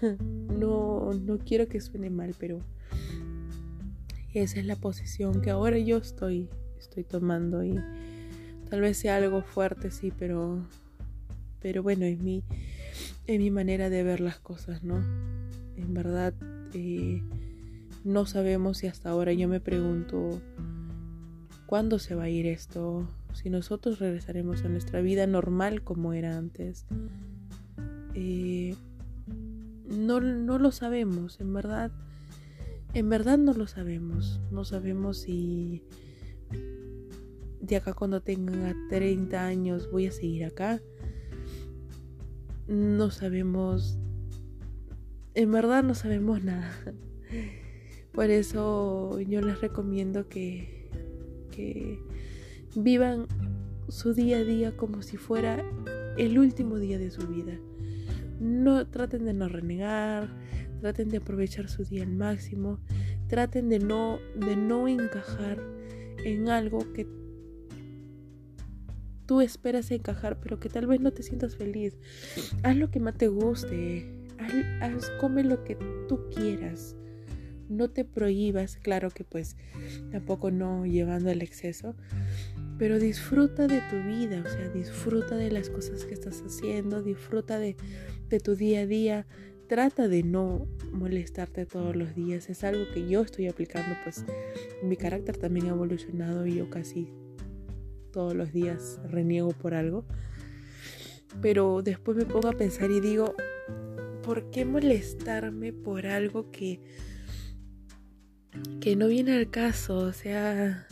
No, 0.61 1.15
no 1.15 1.39
quiero 1.39 1.69
que 1.69 1.81
suene 1.81 2.11
mal, 2.11 2.35
pero 2.39 2.59
esa 4.35 4.61
es 4.61 4.67
la 4.67 4.77
posición 4.77 5.41
que 5.41 5.49
ahora 5.49 5.79
yo 5.79 5.97
estoy, 5.97 6.51
estoy 6.79 7.03
tomando 7.03 7.65
y 7.65 7.81
tal 8.69 8.83
vez 8.83 8.99
sea 8.99 9.17
algo 9.17 9.43
fuerte, 9.43 9.91
sí, 9.91 10.13
pero, 10.19 10.63
pero 11.63 11.83
bueno, 11.83 12.05
es 12.05 12.21
mi, 12.21 12.45
es 13.27 13.39
mi 13.39 13.51
manera 13.51 13.89
de 13.89 14.03
ver 14.03 14.21
las 14.21 14.39
cosas, 14.39 14.83
¿no? 14.83 14.99
En 15.77 15.95
verdad, 15.95 16.35
eh, 16.75 17.23
no 18.05 18.27
sabemos 18.27 18.79
si 18.79 18.87
hasta 18.87 19.09
ahora 19.09 19.33
yo 19.33 19.49
me 19.49 19.61
pregunto 19.61 20.43
cuándo 21.65 21.99
se 21.99 22.15
va 22.15 22.25
a 22.25 22.29
ir 22.29 22.47
esto, 22.47 23.09
si 23.33 23.51
nosotros 23.51 23.99
regresaremos 23.99 24.65
a 24.65 24.69
nuestra 24.69 25.01
vida 25.01 25.27
normal 25.27 25.83
como 25.83 26.13
era 26.13 26.37
antes. 26.37 26.87
Eh, 28.15 28.75
no, 29.87 30.21
no 30.21 30.59
lo 30.59 30.73
sabemos, 30.73 31.41
en 31.41 31.53
verdad. 31.53 31.93
En 32.95 33.09
verdad 33.09 33.39
no 33.39 33.53
lo 33.55 33.67
sabemos. 33.67 34.41
No 34.51 34.65
sabemos 34.65 35.19
si 35.19 35.83
de 37.61 37.77
acá 37.77 37.93
cuando 37.93 38.21
tenga 38.21 38.75
30 38.89 39.45
años 39.45 39.91
voy 39.91 40.07
a 40.07 40.13
seguir 40.13 40.45
acá. 40.45 40.81
No 42.67 43.11
sabemos. 43.11 43.99
En 45.35 45.53
verdad 45.53 45.83
no 45.83 45.95
sabemos 45.95 46.43
nada. 46.45 46.73
Por 48.13 48.31
eso 48.31 49.21
yo 49.21 49.41
les 49.41 49.61
recomiendo 49.61 50.29
que, 50.29 50.91
que 51.53 52.01
vivan 52.75 53.27
su 53.89 54.15
día 54.15 54.39
a 54.39 54.45
día 54.45 54.77
como 54.77 55.03
si 55.03 55.17
fuera 55.17 55.65
el 56.17 56.39
último 56.39 56.79
día 56.79 56.99
de 56.99 57.11
su 57.11 57.27
vida 57.27 57.59
no 58.41 58.87
traten 58.87 59.25
de 59.27 59.35
no 59.35 59.49
renegar, 59.49 60.29
traten 60.81 61.11
de 61.11 61.19
aprovechar 61.19 61.69
su 61.69 61.85
día 61.85 62.03
al 62.03 62.13
máximo, 62.13 62.81
traten 63.29 63.69
de 63.69 63.79
no, 63.79 64.19
de 64.35 64.57
no 64.57 64.89
encajar 64.89 65.63
en 66.25 66.49
algo 66.49 66.93
que 66.95 67.07
tú 69.27 69.43
esperas 69.43 69.91
encajar, 69.91 70.41
pero 70.41 70.59
que 70.59 70.71
tal 70.71 70.87
vez 70.87 71.01
no 71.01 71.13
te 71.13 71.23
sientas 71.23 71.55
feliz. 71.57 71.97
Haz 72.63 72.77
lo 72.77 72.91
que 72.91 72.99
más 72.99 73.17
te 73.17 73.29
guste, 73.29 74.11
haz, 74.81 75.13
come 75.21 75.45
lo 75.45 75.63
que 75.63 75.77
tú 76.09 76.29
quieras. 76.35 76.97
No 77.69 77.89
te 77.89 78.05
prohíbas, 78.05 78.79
claro 78.79 79.11
que 79.11 79.23
pues 79.23 79.57
tampoco 80.11 80.51
no 80.51 80.87
llevando 80.87 81.31
al 81.31 81.41
exceso, 81.41 81.95
pero 82.81 82.99
disfruta 82.99 83.67
de 83.67 83.83
tu 83.91 83.97
vida, 84.03 84.43
o 84.43 84.49
sea, 84.49 84.71
disfruta 84.71 85.37
de 85.37 85.51
las 85.51 85.69
cosas 85.69 86.07
que 86.07 86.15
estás 86.15 86.41
haciendo, 86.41 87.03
disfruta 87.03 87.59
de, 87.59 87.77
de 88.31 88.41
tu 88.41 88.57
día 88.57 88.81
a 88.81 88.87
día. 88.87 89.27
Trata 89.69 90.09
de 90.09 90.23
no 90.23 90.67
molestarte 90.91 91.67
todos 91.67 91.95
los 91.95 92.15
días. 92.15 92.49
Es 92.49 92.65
algo 92.65 92.85
que 92.95 93.07
yo 93.07 93.21
estoy 93.21 93.49
aplicando, 93.49 93.95
pues 94.03 94.25
mi 94.83 94.97
carácter 94.97 95.37
también 95.37 95.67
ha 95.67 95.73
evolucionado 95.73 96.47
y 96.47 96.55
yo 96.55 96.71
casi 96.71 97.13
todos 98.13 98.35
los 98.35 98.51
días 98.51 98.99
reniego 99.05 99.51
por 99.51 99.75
algo. 99.75 100.07
Pero 101.43 101.83
después 101.83 102.17
me 102.17 102.25
pongo 102.25 102.49
a 102.49 102.53
pensar 102.53 102.91
y 102.91 103.01
digo, 103.01 103.35
¿por 104.23 104.51
qué 104.51 104.65
molestarme 104.65 105.75
por 105.75 106.07
algo 106.07 106.51
que 106.51 106.81
que 108.81 108.97
no 108.97 109.09
viene 109.09 109.37
al 109.37 109.51
caso? 109.51 109.99
O 109.99 110.13
sea, 110.15 110.89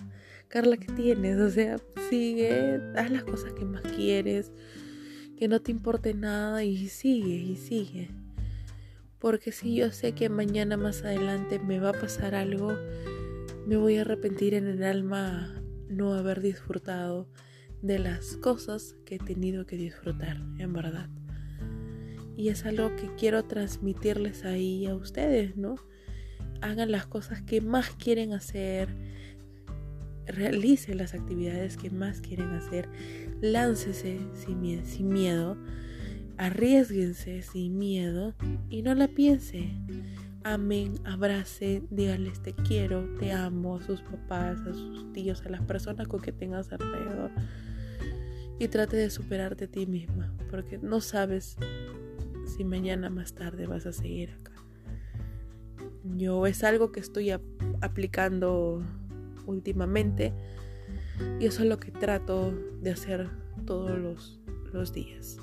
Carla, 0.49 0.77
¿qué 0.77 0.93
tienes? 0.93 1.39
O 1.39 1.51
sea, 1.51 1.77
sigue, 2.09 2.81
haz 2.97 3.11
las 3.11 3.25
cosas 3.25 3.53
que 3.53 3.65
más 3.65 3.83
quieres 3.83 4.51
que 5.39 5.47
no 5.47 5.61
te 5.61 5.71
importe 5.71 6.15
nada 6.15 6.65
y 6.65 6.89
sigue 6.89 7.37
y 7.37 7.55
sigue. 7.55 8.11
Porque 9.21 9.53
si 9.53 9.77
yo 9.77 9.93
sé 9.93 10.13
que 10.13 10.29
mañana 10.29 10.77
más 10.77 11.05
adelante 11.05 11.61
me 11.61 11.79
va 11.79 11.91
a 11.91 12.01
pasar 12.01 12.35
algo, 12.35 12.77
me 13.65 13.77
voy 13.77 13.99
a 13.99 14.01
arrepentir 14.01 14.55
en 14.55 14.67
el 14.67 14.83
alma 14.83 15.63
no 15.89 16.15
haber 16.15 16.41
disfrutado 16.41 17.29
de 17.83 18.01
las 18.01 18.37
cosas 18.39 18.97
que 19.05 19.17
he 19.17 19.19
tenido 19.19 19.65
que 19.65 19.77
disfrutar, 19.77 20.39
en 20.59 20.73
verdad. 20.73 21.09
Y 22.37 22.49
es 22.49 22.65
algo 22.65 22.97
que 22.97 23.15
quiero 23.17 23.45
transmitirles 23.45 24.45
ahí 24.45 24.87
a 24.87 24.97
ustedes, 24.97 25.57
¿no? 25.57 25.77
Hagan 26.63 26.91
las 26.91 27.07
cosas 27.07 27.43
que 27.43 27.61
más 27.61 27.91
quieren 27.91 28.33
hacer, 28.33 28.89
realicen 30.29 30.99
las 30.99 31.15
actividades 31.15 31.77
que 31.77 31.91
más 31.91 32.21
quieren 32.21 32.51
hacer, 32.51 32.89
láncese 33.41 34.21
sin, 34.35 35.09
miedo, 35.09 35.57
arriesguense 36.37 37.43
sin 37.43 37.79
miedo 37.79 38.35
y 38.69 38.83
no 38.83 38.95
la 38.95 39.09
piense. 39.09 39.71
Amén, 40.45 40.95
abrace, 41.05 41.83
dígales 41.91 42.41
te 42.41 42.55
quiero, 42.55 43.05
te 43.19 43.33
amo 43.33 43.77
a 43.77 43.83
sus 43.83 44.01
papás, 44.03 44.61
a 44.61 44.73
sus 44.73 45.13
tíos, 45.13 45.43
a 45.45 45.51
las 45.51 45.63
personas 45.63 46.09
con 46.09 46.21
que 46.21 46.33
tengas 46.33 46.73
alrededor. 46.73 47.31
Y 48.59 48.69
trate 48.69 48.97
de 48.97 49.11
superarte 49.11 49.65
a 49.65 49.69
ti 49.69 49.87
misma, 49.87 50.35
porque 50.51 50.79
no 50.79 51.01
sabes 51.01 51.57
si 52.57 52.65
mañana 52.65 53.11
más 53.11 53.35
tarde 53.35 53.67
vas 53.67 53.87
a 53.87 53.93
seguir 53.93 54.31
acá. 54.31 54.53
Yo 56.17 56.47
es 56.47 56.65
algo 56.65 56.91
que 56.93 57.01
estoy 57.01 57.31
aplicando 57.81 58.83
últimamente. 59.49 60.33
Y 61.41 61.47
eso 61.47 61.63
es 61.63 61.69
lo 61.69 61.81
que 61.81 61.91
trato 61.91 62.53
de 62.81 62.91
hacer 62.91 63.29
todos 63.67 63.99
los, 63.99 64.41
los 64.73 64.93
días. 64.93 65.39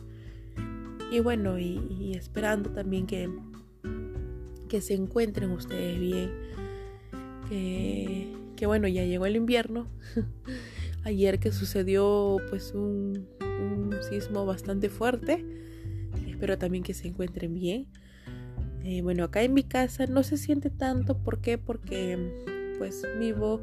Y 1.11 1.19
bueno, 1.19 1.59
y, 1.59 2.13
esperando 2.15 2.71
también 2.71 3.05
que, 3.05 3.29
que 4.69 4.81
se 4.81 4.93
encuentren 4.93 5.51
ustedes 5.51 5.99
bien. 5.99 6.31
Que, 7.49 8.33
que 8.55 8.65
bueno, 8.65 8.87
ya 8.87 9.03
llegó 9.03 9.25
el 9.25 9.35
invierno. 9.35 9.87
Ayer 11.03 11.39
que 11.39 11.51
sucedió 11.51 12.37
pues 12.49 12.73
un, 12.73 13.27
un 13.41 13.95
sismo 14.01 14.45
bastante 14.45 14.89
fuerte. 14.89 15.45
Espero 16.27 16.57
también 16.57 16.83
que 16.83 16.93
se 16.93 17.07
encuentren 17.07 17.53
bien. 17.53 17.87
Eh, 18.83 19.01
bueno, 19.01 19.23
acá 19.23 19.41
en 19.43 19.53
mi 19.53 19.63
casa 19.63 20.05
no 20.07 20.23
se 20.23 20.37
siente 20.37 20.69
tanto. 20.69 21.17
¿Por 21.17 21.39
qué? 21.39 21.57
Porque 21.57 22.17
pues 22.77 23.03
vivo 23.19 23.61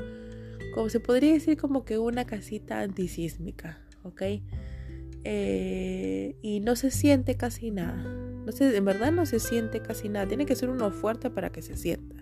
como 0.73 0.89
se 0.89 1.01
podría 1.01 1.33
decir 1.33 1.57
como 1.57 1.85
que 1.85 1.99
una 1.99 2.25
casita 2.25 2.81
antisísmica, 2.81 3.81
¿ok? 4.03 4.23
Eh, 5.25 6.37
y 6.43 6.61
no 6.61 6.77
se 6.77 6.91
siente 6.91 7.37
casi 7.37 7.71
nada. 7.71 8.03
No 8.45 8.51
sé, 8.51 8.77
en 8.77 8.85
verdad 8.85 9.13
no 9.13 9.25
se 9.27 9.39
siente 9.39 9.81
casi 9.81 10.09
nada. 10.09 10.27
Tiene 10.27 10.47
que 10.47 10.57
ser 10.57 10.69
uno 10.69 10.91
fuerte 10.91 11.31
para 11.31 11.51
que 11.51 11.63
se 11.63 11.77
sienta. 11.77 12.17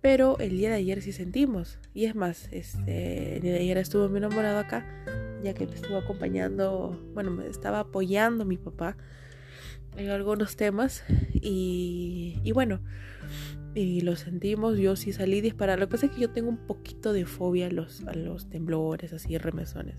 Pero 0.00 0.38
el 0.38 0.50
día 0.50 0.68
de 0.68 0.76
ayer 0.76 1.02
sí 1.02 1.12
sentimos. 1.12 1.78
Y 1.94 2.04
es 2.04 2.14
más, 2.14 2.48
este, 2.52 3.36
el 3.36 3.42
día 3.42 3.52
de 3.52 3.60
ayer 3.60 3.78
estuvo 3.78 4.08
mi 4.08 4.18
enamorado 4.18 4.58
acá, 4.58 4.86
ya 5.42 5.54
que 5.54 5.66
me 5.66 5.74
estuvo 5.74 5.96
acompañando, 5.96 7.00
bueno, 7.14 7.30
me 7.30 7.46
estaba 7.46 7.80
apoyando 7.80 8.44
mi 8.44 8.56
papá 8.56 8.96
en 9.96 10.10
algunos 10.10 10.56
temas. 10.56 11.04
Y, 11.34 12.38
y 12.44 12.52
bueno, 12.52 12.80
y 13.74 14.00
lo 14.02 14.16
sentimos, 14.16 14.78
yo 14.78 14.96
sí 14.96 15.12
salí 15.12 15.40
disparada. 15.40 15.78
Lo 15.78 15.86
que 15.86 15.92
pasa 15.92 16.06
es 16.06 16.12
que 16.12 16.20
yo 16.20 16.30
tengo 16.30 16.50
un 16.50 16.58
poquito 16.58 17.12
de 17.12 17.24
fobia 17.24 17.66
a 17.66 17.70
los, 17.70 18.02
a 18.06 18.14
los 18.14 18.48
temblores, 18.48 19.12
así, 19.12 19.38
remesones. 19.38 19.96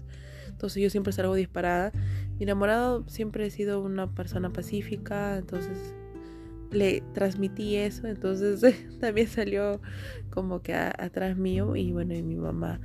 Entonces 0.48 0.82
yo 0.82 0.90
siempre 0.90 1.14
salgo 1.14 1.36
disparada. 1.36 1.92
Mi 2.38 2.44
enamorado 2.44 3.08
siempre 3.08 3.46
ha 3.46 3.50
sido 3.50 3.82
una 3.82 4.14
persona 4.14 4.52
pacífica, 4.52 5.38
entonces 5.38 5.96
le 6.72 7.02
transmití 7.14 7.76
eso, 7.76 8.08
entonces 8.08 8.62
también 9.00 9.28
salió 9.28 9.82
como 10.30 10.62
que 10.62 10.74
atrás 10.74 11.38
mío 11.38 11.76
y 11.76 11.92
bueno, 11.92 12.14
y 12.14 12.24
mi 12.24 12.36
mamá 12.36 12.80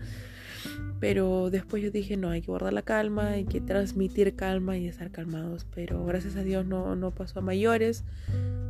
pero 1.01 1.51
después 1.51 1.83
yo 1.83 1.90
dije, 1.90 2.16
no, 2.16 2.31
hay 2.31 2.40
que 2.40 2.48
guardar 2.48 2.72
la 2.72 2.83
calma, 2.83 3.29
hay 3.29 3.44
que 3.44 3.61
transmitir 3.61 4.35
calma 4.35 4.77
y 4.77 4.88
estar 4.88 5.11
calmados. 5.11 5.66
Pero 5.74 6.05
gracias 6.05 6.37
a 6.37 6.42
Dios 6.42 6.66
no, 6.66 6.96
no 6.96 7.12
pasó 7.12 7.38
a 7.38 7.42
mayores. 7.42 8.05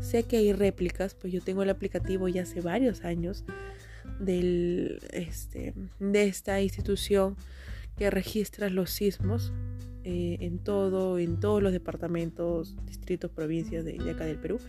Sé 0.01 0.23
que 0.25 0.37
hay 0.37 0.53
réplicas, 0.53 1.15
pues 1.15 1.33
yo 1.33 1.41
tengo 1.41 1.63
el 1.63 1.71
aplicativo 1.71 2.29
ya 2.29 2.43
hace 2.43 2.61
varios 2.61 3.05
años 3.05 3.45
del, 4.21 5.01
este, 5.13 5.75
de 5.99 6.25
esta 6.25 6.61
institución 6.61 7.37
que 7.97 8.11
registra 8.11 8.71
los 8.71 8.91
sismos 8.91 9.53
eh, 10.05 10.39
en 10.41 10.59
todo, 10.59 11.19
en 11.19 11.41
todos 11.41 11.63
los 11.63 11.73
departamentos, 11.73 12.77
distritos, 12.87 13.31
provincias 13.31 13.85
de, 13.85 13.99
de 13.99 14.11
acá 14.11 14.25
del 14.25 14.39
Perú. 14.39 14.61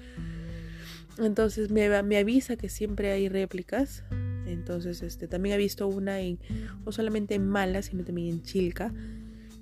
Entonces 1.17 1.69
me, 1.69 2.03
me 2.03 2.17
avisa 2.17 2.55
que 2.55 2.69
siempre 2.69 3.11
hay 3.11 3.29
réplicas 3.29 4.03
entonces, 4.51 5.01
este, 5.01 5.27
también 5.27 5.55
he 5.55 5.57
visto 5.57 5.87
una 5.87 6.19
en, 6.19 6.39
no 6.85 6.91
solamente 6.91 7.35
en 7.35 7.47
Mala, 7.47 7.81
sino 7.81 8.03
también 8.03 8.29
en 8.29 8.41
Chilca, 8.41 8.93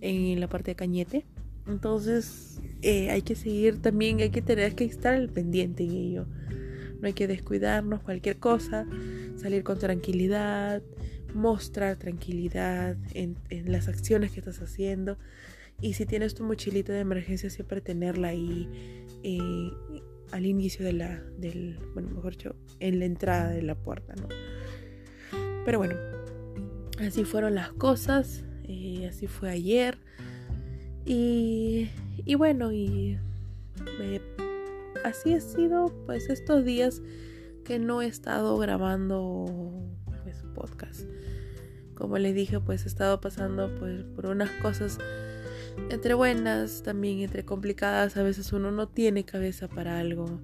en 0.02 0.40
la 0.40 0.48
parte 0.48 0.72
de 0.72 0.76
Cañete. 0.76 1.26
Entonces, 1.68 2.57
eh, 2.82 3.10
hay 3.10 3.22
que 3.22 3.36
seguir 3.36 3.82
también, 3.82 4.20
hay 4.20 4.30
que 4.30 4.42
tener 4.42 4.76
que 4.76 4.86
estar 4.86 5.14
al 5.14 5.30
pendiente 5.30 5.84
en 5.84 5.92
ello. 5.92 6.28
No 7.00 7.08
hay 7.08 7.14
que 7.14 7.28
descuidarnos 7.28 8.02
cualquier 8.02 8.38
cosa, 8.38 8.86
salir 9.36 9.64
con 9.64 9.78
tranquilidad, 9.78 10.82
mostrar 11.34 11.98
tranquilidad 11.98 12.98
en, 13.14 13.38
las 13.66 13.88
acciones 13.88 14.32
que 14.32 14.40
estás 14.40 14.62
haciendo 14.62 15.18
Y 15.80 15.94
si 15.94 16.06
tienes 16.06 16.34
tu 16.34 16.44
mochilita 16.44 16.94
de 16.94 17.00
emergencia, 17.00 17.50
siempre 17.50 17.82
tenerla 17.82 18.30
ahí 18.30 18.68
eh, 19.24 19.72
al 20.32 20.46
inicio 20.46 20.84
de 20.84 20.94
la, 20.94 21.22
del, 21.38 21.80
bueno, 21.94 22.10
mejor 22.10 22.32
dicho, 22.32 22.56
en 22.80 23.00
la 23.00 23.06
entrada 23.06 23.50
de 23.50 23.62
la 23.62 23.76
puerta, 23.76 24.16
¿no? 24.16 24.28
Pero 25.66 25.80
bueno, 25.80 25.96
así 27.00 27.24
fueron 27.26 27.54
las 27.56 27.72
cosas, 27.74 28.44
eh, 28.64 29.08
así 29.10 29.28
fue 29.28 29.50
ayer. 29.50 30.00
Y, 31.08 31.90
y 32.26 32.36
bueno, 32.36 32.74
y 32.74 33.18
así 35.06 35.34
ha 35.34 35.40
sido 35.40 35.94
pues 36.06 36.30
estos 36.30 36.66
días 36.66 37.02
que 37.64 37.80
no 37.80 38.02
he 38.02 38.08
estado 38.08 38.58
grabando 38.58 39.46
pues 40.24 40.44
podcast. 40.54 41.02
Como 41.96 42.18
les 42.18 42.36
dije, 42.36 42.60
pues 42.60 42.84
he 42.84 42.90
estado 42.90 43.22
pasando 43.22 43.74
pues 43.80 44.04
por 44.04 44.26
unas 44.26 44.52
cosas 44.62 45.00
entre 45.90 46.14
buenas, 46.14 46.84
también 46.84 47.20
entre 47.20 47.46
complicadas. 47.46 48.18
A 48.18 48.24
veces 48.24 48.52
uno 48.52 48.72
no 48.72 48.90
tiene 48.90 49.24
cabeza 49.24 49.70
para 49.70 50.00
algo. 50.00 50.42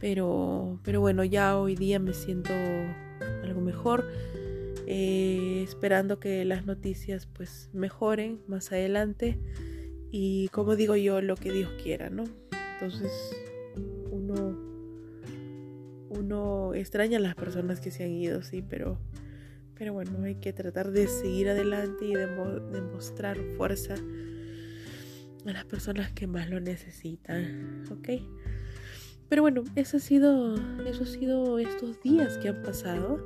Pero, 0.00 0.80
pero 0.82 1.00
bueno, 1.00 1.24
ya 1.24 1.56
hoy 1.56 1.76
día 1.76 1.98
me 1.98 2.12
siento 2.12 2.52
algo 3.42 3.60
mejor. 3.60 4.04
Eh, 4.88 5.62
esperando 5.64 6.20
que 6.20 6.44
las 6.44 6.66
noticias 6.66 7.26
pues 7.26 7.70
mejoren 7.72 8.40
más 8.48 8.72
adelante. 8.72 9.38
Y 10.18 10.48
como 10.48 10.76
digo 10.76 10.96
yo, 10.96 11.20
lo 11.20 11.36
que 11.36 11.52
Dios 11.52 11.70
quiera, 11.82 12.08
¿no? 12.08 12.24
Entonces 12.72 13.12
uno, 14.10 14.58
uno 16.08 16.72
extraña 16.72 17.18
a 17.18 17.20
las 17.20 17.34
personas 17.34 17.80
que 17.80 17.90
se 17.90 18.04
han 18.04 18.12
ido, 18.12 18.40
sí, 18.42 18.64
pero, 18.66 18.98
pero 19.74 19.92
bueno, 19.92 20.22
hay 20.22 20.36
que 20.36 20.54
tratar 20.54 20.90
de 20.90 21.06
seguir 21.06 21.50
adelante 21.50 22.06
y 22.06 22.14
de 22.14 22.28
demostrar 22.28 23.36
fuerza 23.58 23.96
a 25.44 25.52
las 25.52 25.66
personas 25.66 26.12
que 26.12 26.26
más 26.26 26.48
lo 26.48 26.60
necesitan, 26.60 27.84
¿ok? 27.90 28.08
Pero 29.28 29.42
bueno, 29.42 29.64
eso 29.74 29.98
ha 29.98 30.00
sido, 30.00 30.54
eso 30.86 31.02
ha 31.02 31.06
sido 31.06 31.58
estos 31.58 32.02
días 32.02 32.38
que 32.38 32.48
han 32.48 32.62
pasado. 32.62 33.22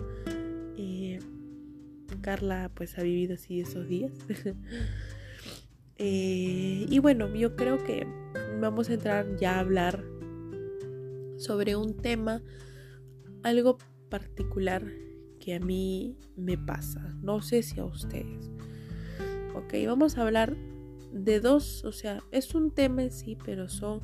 Eh, 0.77 1.21
Carla 2.21 2.69
pues 2.75 2.99
ha 2.99 3.03
vivido 3.05 3.35
así 3.35 3.61
esos 3.61 3.87
días. 3.87 4.11
Eh, 6.03 6.87
y 6.89 6.99
bueno, 6.99 7.29
yo 7.35 7.57
creo 7.57 7.85
que 7.85 8.07
vamos 8.59 8.89
a 8.89 8.95
entrar 8.95 9.37
ya 9.37 9.57
a 9.57 9.61
hablar 9.61 10.03
sobre 11.37 11.77
un 11.77 11.95
tema 11.95 12.43
algo 13.43 13.77
particular 14.09 14.83
que 15.41 15.55
a 15.57 15.61
mí 15.61 16.17
me 16.37 16.57
pasa. 16.57 17.15
No 17.21 17.43
sé 17.43 17.63
si 17.63 17.81
a 17.81 17.85
ustedes. 17.85 18.51
Ok, 19.55 19.75
vamos 19.87 20.17
a 20.17 20.23
hablar 20.23 20.57
de 21.13 21.39
dos, 21.39 21.85
o 21.85 21.93
sea, 21.93 22.23
es 22.31 22.55
un 22.55 22.71
tema 22.71 23.03
en 23.03 23.13
sí, 23.13 23.37
pero 23.45 23.69
son 23.69 24.01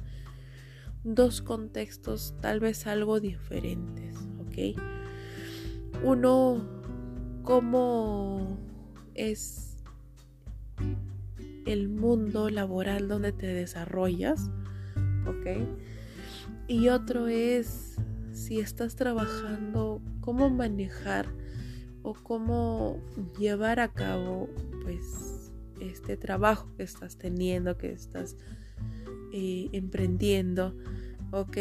dos 1.02 1.40
contextos 1.40 2.34
tal 2.42 2.60
vez 2.60 2.86
algo 2.86 3.20
diferentes. 3.20 4.18
Ok, 4.38 4.78
uno, 6.04 6.82
cómo 7.42 8.58
es 9.14 9.75
el 11.66 11.88
mundo 11.88 12.48
laboral 12.48 13.08
donde 13.08 13.32
te 13.32 13.46
desarrollas, 13.46 14.50
¿ok? 15.26 15.68
Y 16.68 16.88
otro 16.88 17.28
es 17.28 17.96
si 18.32 18.60
estás 18.60 18.96
trabajando, 18.96 20.00
cómo 20.20 20.50
manejar 20.50 21.26
o 22.02 22.14
cómo 22.14 23.00
llevar 23.38 23.80
a 23.80 23.92
cabo, 23.92 24.48
pues, 24.82 25.52
este 25.80 26.16
trabajo 26.16 26.68
que 26.76 26.82
estás 26.82 27.18
teniendo, 27.18 27.76
que 27.76 27.92
estás 27.92 28.36
eh, 29.32 29.68
emprendiendo, 29.72 30.76
¿ok? 31.32 31.56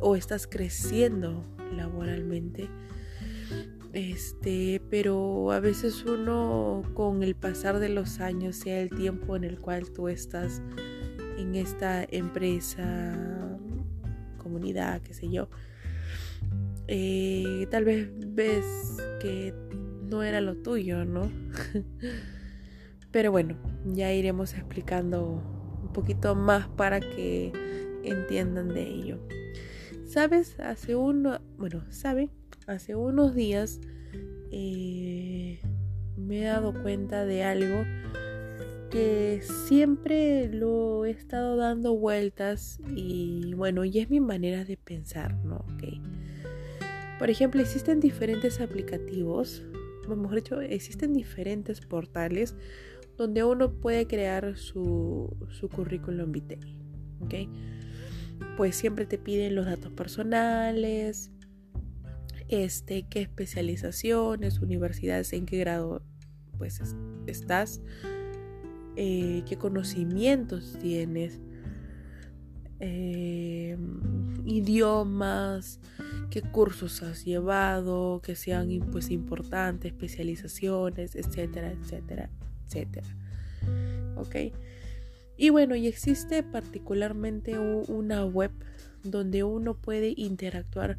O 0.00 0.16
estás 0.16 0.46
creciendo 0.46 1.44
laboralmente 1.74 2.68
este, 3.92 4.80
pero 4.90 5.52
a 5.52 5.60
veces 5.60 6.04
uno 6.04 6.82
con 6.94 7.22
el 7.22 7.34
pasar 7.34 7.78
de 7.78 7.88
los 7.88 8.20
años, 8.20 8.56
sea 8.56 8.80
el 8.80 8.90
tiempo 8.90 9.36
en 9.36 9.44
el 9.44 9.60
cual 9.60 9.90
tú 9.90 10.08
estás 10.08 10.62
en 11.38 11.54
esta 11.54 12.04
empresa, 12.04 13.58
comunidad, 14.38 15.02
qué 15.02 15.14
sé 15.14 15.30
yo, 15.30 15.48
eh, 16.88 17.66
tal 17.70 17.84
vez 17.84 18.10
ves 18.34 18.96
que 19.20 19.54
no 20.02 20.22
era 20.22 20.40
lo 20.40 20.56
tuyo, 20.56 21.04
¿no? 21.04 21.30
pero 23.10 23.30
bueno, 23.30 23.56
ya 23.86 24.12
iremos 24.12 24.54
explicando 24.54 25.42
un 25.82 25.92
poquito 25.92 26.34
más 26.34 26.68
para 26.68 27.00
que 27.00 27.52
entiendan 28.04 28.68
de 28.68 28.88
ello. 28.88 29.26
¿Sabes? 30.06 30.58
Hace 30.60 30.96
uno, 30.96 31.40
bueno, 31.56 31.84
¿saben? 31.90 32.30
Hace 32.66 32.94
unos 32.94 33.34
días 33.34 33.80
eh, 34.50 35.60
me 36.16 36.42
he 36.42 36.44
dado 36.44 36.80
cuenta 36.82 37.24
de 37.24 37.42
algo 37.44 37.84
que 38.90 39.40
siempre 39.42 40.48
lo 40.52 41.06
he 41.06 41.10
estado 41.10 41.56
dando 41.56 41.96
vueltas 41.96 42.78
y 42.94 43.54
bueno, 43.54 43.86
y 43.86 43.98
es 43.98 44.10
mi 44.10 44.20
manera 44.20 44.64
de 44.64 44.76
pensar, 44.76 45.34
¿no? 45.44 45.64
Por 47.18 47.30
ejemplo, 47.30 47.62
existen 47.62 48.00
diferentes 48.00 48.60
aplicativos, 48.60 49.62
mejor 50.08 50.36
dicho, 50.36 50.60
existen 50.60 51.14
diferentes 51.14 51.80
portales 51.80 52.54
donde 53.16 53.44
uno 53.44 53.72
puede 53.72 54.06
crear 54.06 54.56
su, 54.56 55.34
su 55.48 55.68
currículum 55.68 56.32
vitae, 56.32 56.58
¿ok? 57.20 57.34
Pues 58.56 58.76
siempre 58.76 59.06
te 59.06 59.16
piden 59.16 59.54
los 59.54 59.64
datos 59.64 59.92
personales, 59.92 61.30
este, 62.48 63.04
qué 63.08 63.22
especializaciones, 63.22 64.60
universidades, 64.60 65.32
en 65.32 65.46
qué 65.46 65.58
grado 65.58 66.02
pues 66.58 66.80
estás, 67.26 67.80
eh, 68.96 69.42
qué 69.48 69.56
conocimientos 69.56 70.76
tienes, 70.80 71.40
eh, 72.78 73.76
idiomas, 74.44 75.80
qué 76.30 76.42
cursos 76.42 77.02
has 77.02 77.24
llevado, 77.24 78.20
que 78.22 78.36
sean 78.36 78.68
pues 78.90 79.10
importantes, 79.10 79.92
especializaciones, 79.92 81.14
etcétera, 81.14 81.72
etcétera, 81.72 82.30
etcétera. 82.66 83.06
¿Ok? 84.16 84.36
Y 85.36 85.50
bueno, 85.50 85.74
y 85.74 85.86
existe 85.86 86.42
particularmente 86.42 87.58
una 87.58 88.24
web 88.24 88.52
donde 89.02 89.42
uno 89.42 89.74
puede 89.74 90.14
interactuar 90.16 90.98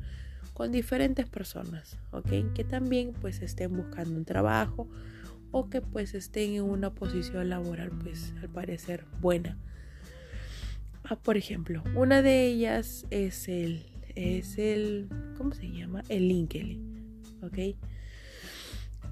con 0.54 0.72
diferentes 0.72 1.28
personas, 1.28 1.98
¿ok? 2.12 2.54
Que 2.54 2.64
también 2.64 3.14
pues 3.14 3.42
estén 3.42 3.76
buscando 3.76 4.16
un 4.16 4.26
trabajo 4.26 4.88
o 5.52 5.70
que 5.70 5.82
pues 5.82 6.14
estén 6.14 6.54
en 6.56 6.64
una 6.64 6.94
posición 6.94 7.50
laboral 7.50 7.92
pues 8.02 8.34
al 8.42 8.50
parecer 8.50 9.06
buena. 9.22 9.58
Ah, 11.04 11.16
por 11.16 11.38
ejemplo, 11.38 11.84
una 11.96 12.22
de 12.22 12.48
ellas 12.48 13.06
es 13.10 13.48
el, 13.48 13.86
es 14.16 14.58
el, 14.58 15.10
¿cómo 15.38 15.54
se 15.54 15.70
llama? 15.70 16.04
El 16.10 16.28
LinkedIn, 16.28 17.22
¿ok? 17.42 17.76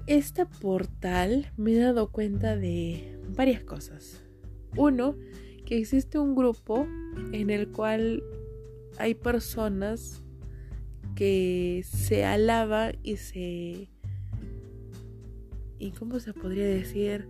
Este 0.06 0.46
portal 0.46 1.52
me 1.56 1.72
he 1.72 1.78
dado 1.78 2.10
cuenta 2.10 2.56
de 2.56 3.20
varias 3.36 3.62
cosas. 3.62 4.22
Uno, 4.74 5.16
que 5.66 5.78
existe 5.78 6.18
un 6.18 6.34
grupo 6.34 6.86
en 7.32 7.50
el 7.50 7.68
cual 7.68 8.22
hay 8.98 9.14
personas 9.14 10.21
que 11.14 11.82
se 11.84 12.24
alaba 12.24 12.92
y 13.02 13.16
se... 13.16 13.88
¿Y 15.78 15.90
cómo 15.92 16.20
se 16.20 16.32
podría 16.32 16.66
decir? 16.66 17.26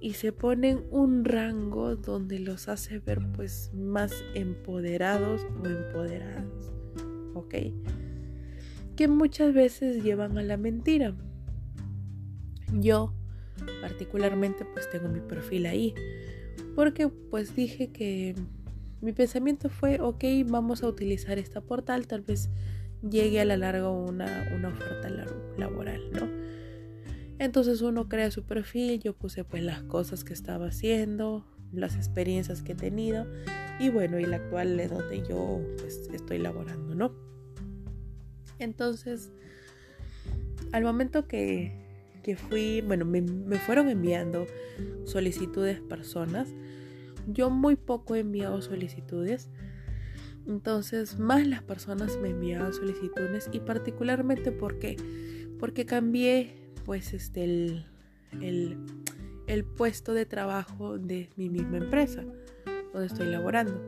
Y 0.00 0.14
se 0.14 0.32
ponen 0.32 0.84
un 0.90 1.24
rango 1.24 1.96
donde 1.96 2.38
los 2.38 2.68
hace 2.68 2.98
ver 2.98 3.20
pues 3.34 3.72
más 3.74 4.12
empoderados 4.34 5.46
o 5.62 5.66
empoderadas. 5.66 6.72
¿Ok? 7.34 7.54
Que 8.96 9.08
muchas 9.08 9.54
veces 9.54 10.02
llevan 10.02 10.38
a 10.38 10.42
la 10.42 10.56
mentira. 10.56 11.14
Yo 12.72 13.14
particularmente 13.80 14.64
pues 14.64 14.90
tengo 14.90 15.08
mi 15.08 15.20
perfil 15.20 15.66
ahí. 15.66 15.94
Porque 16.74 17.08
pues 17.08 17.54
dije 17.54 17.90
que 17.90 18.34
mi 19.00 19.12
pensamiento 19.12 19.68
fue, 19.68 20.00
ok, 20.00 20.24
vamos 20.46 20.82
a 20.82 20.88
utilizar 20.88 21.38
esta 21.38 21.60
portal, 21.60 22.06
tal 22.06 22.22
vez 22.22 22.48
llegue 23.08 23.40
a 23.40 23.44
la 23.44 23.56
larga 23.56 23.90
una, 23.90 24.50
una 24.54 24.68
oferta 24.68 25.08
laboral, 25.56 26.10
¿no? 26.12 26.28
Entonces 27.38 27.80
uno 27.82 28.08
crea 28.08 28.30
su 28.30 28.42
perfil, 28.42 29.00
yo 29.00 29.14
puse 29.14 29.44
pues 29.44 29.62
las 29.62 29.82
cosas 29.84 30.24
que 30.24 30.32
estaba 30.32 30.66
haciendo, 30.66 31.46
las 31.72 31.94
experiencias 31.94 32.62
que 32.62 32.72
he 32.72 32.74
tenido 32.74 33.26
y 33.78 33.90
bueno, 33.90 34.18
y 34.18 34.26
la 34.26 34.36
actual 34.36 34.78
es 34.80 34.90
donde 34.90 35.22
yo 35.28 35.60
pues 35.78 36.08
estoy 36.12 36.38
laborando, 36.38 36.94
¿no? 36.94 37.12
Entonces, 38.58 39.30
al 40.72 40.82
momento 40.82 41.28
que, 41.28 41.72
que 42.24 42.36
fui, 42.36 42.80
bueno, 42.80 43.04
me, 43.04 43.22
me 43.22 43.56
fueron 43.58 43.88
enviando 43.88 44.46
solicitudes 45.04 45.80
personas. 45.80 46.48
Yo 47.30 47.50
muy 47.50 47.76
poco 47.76 48.14
he 48.14 48.20
enviado 48.20 48.62
solicitudes. 48.62 49.50
Entonces, 50.46 51.18
más 51.18 51.46
las 51.46 51.62
personas 51.62 52.18
me 52.22 52.30
enviaban 52.30 52.72
solicitudes 52.72 53.50
y 53.52 53.60
particularmente 53.60 54.50
¿por 54.50 54.78
qué? 54.78 54.96
Porque 55.58 55.84
cambié 55.84 56.72
pues 56.86 57.12
este 57.12 57.44
el, 57.44 57.84
el, 59.46 59.64
puesto 59.64 60.14
de 60.14 60.24
trabajo 60.24 60.96
de 60.98 61.28
mi 61.36 61.50
misma 61.50 61.76
empresa 61.76 62.24
donde 62.94 63.06
estoy 63.06 63.26
laborando. 63.26 63.78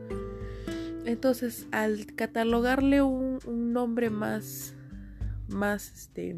Entonces, 1.05 1.67
al 1.71 2.05
catalogarle 2.15 3.01
un, 3.01 3.39
un 3.47 3.73
nombre 3.73 4.11
más 4.11 4.75
más 5.47 5.91
este 5.95 6.37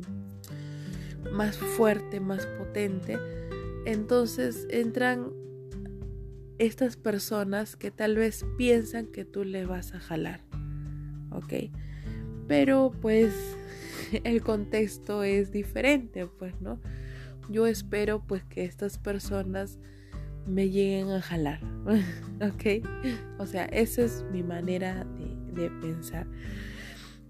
más 1.33 1.57
fuerte, 1.57 2.21
más 2.21 2.45
potente, 2.45 3.17
entonces 3.85 4.67
entran 4.69 5.42
estas 6.65 6.97
personas 6.97 7.75
que 7.75 7.91
tal 7.91 8.15
vez 8.15 8.45
piensan 8.57 9.07
que 9.07 9.25
tú 9.25 9.43
le 9.43 9.65
vas 9.65 9.93
a 9.93 9.99
jalar. 9.99 10.41
¿Ok? 11.31 11.71
Pero 12.47 12.91
pues 13.01 13.33
el 14.23 14.41
contexto 14.41 15.23
es 15.23 15.51
diferente, 15.51 16.27
pues, 16.27 16.59
¿no? 16.61 16.79
Yo 17.49 17.67
espero 17.67 18.23
pues 18.25 18.43
que 18.45 18.63
estas 18.63 18.97
personas 18.97 19.79
me 20.45 20.69
lleguen 20.69 21.09
a 21.09 21.21
jalar. 21.21 21.59
¿Ok? 22.41 22.85
O 23.39 23.45
sea, 23.45 23.65
esa 23.65 24.03
es 24.03 24.25
mi 24.31 24.43
manera 24.43 25.05
de, 25.05 25.61
de 25.61 25.69
pensar. 25.81 26.27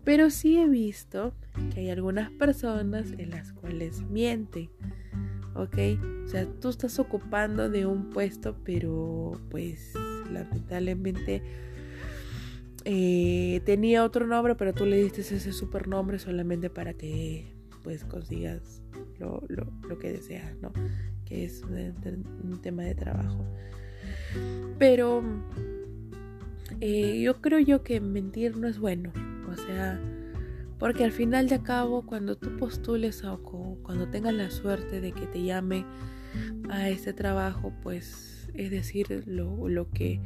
Pero 0.03 0.29
sí 0.29 0.57
he 0.57 0.67
visto 0.67 1.33
que 1.73 1.81
hay 1.81 1.89
algunas 1.89 2.29
personas 2.31 3.11
en 3.17 3.29
las 3.29 3.53
cuales 3.53 4.01
mienten. 4.01 4.69
¿Ok? 5.55 5.77
O 6.25 6.27
sea, 6.27 6.45
tú 6.59 6.69
estás 6.69 6.97
ocupando 6.99 7.69
de 7.69 7.85
un 7.85 8.09
puesto, 8.09 8.55
pero 8.63 9.39
pues 9.49 9.93
lamentablemente 10.31 11.41
eh, 12.85 13.61
tenía 13.65 14.03
otro 14.03 14.27
nombre, 14.27 14.55
pero 14.55 14.73
tú 14.73 14.85
le 14.85 14.97
diste 14.97 15.21
ese 15.21 15.53
supernombre 15.53 16.19
solamente 16.19 16.69
para 16.69 16.93
que 16.93 17.45
pues 17.83 18.03
consigas 18.05 18.81
lo, 19.19 19.99
que 19.99 20.11
deseas, 20.11 20.55
¿no? 20.61 20.71
Que 21.25 21.45
es 21.45 21.63
un, 21.63 22.59
tema 22.61 22.83
de 22.83 22.95
trabajo. 22.95 23.45
Pero 24.79 25.23
eh, 26.81 27.21
yo 27.21 27.41
creo 27.41 27.59
yo 27.59 27.83
que 27.83 27.99
mentir 28.01 28.57
no 28.57 28.67
es 28.67 28.79
bueno. 28.79 29.11
O 29.49 29.55
sea, 29.55 29.99
porque 30.83 31.05
al 31.05 31.13
final 31.13 31.47
de 31.47 31.63
cabo, 31.63 32.05
cuando 32.05 32.35
tú 32.35 32.57
postules 32.57 33.23
o 33.23 33.41
cuando 33.83 34.09
tengas 34.09 34.33
la 34.33 34.51
suerte 34.51 34.99
de 34.99 35.13
que 35.13 35.27
te 35.27 35.41
llame 35.41 35.85
a 36.69 36.89
este 36.89 37.13
trabajo, 37.13 37.71
pues 37.81 38.49
es 38.53 38.69
decir, 38.69 39.23
lo, 39.25 39.69
lo 39.69 39.89
que 39.91 40.19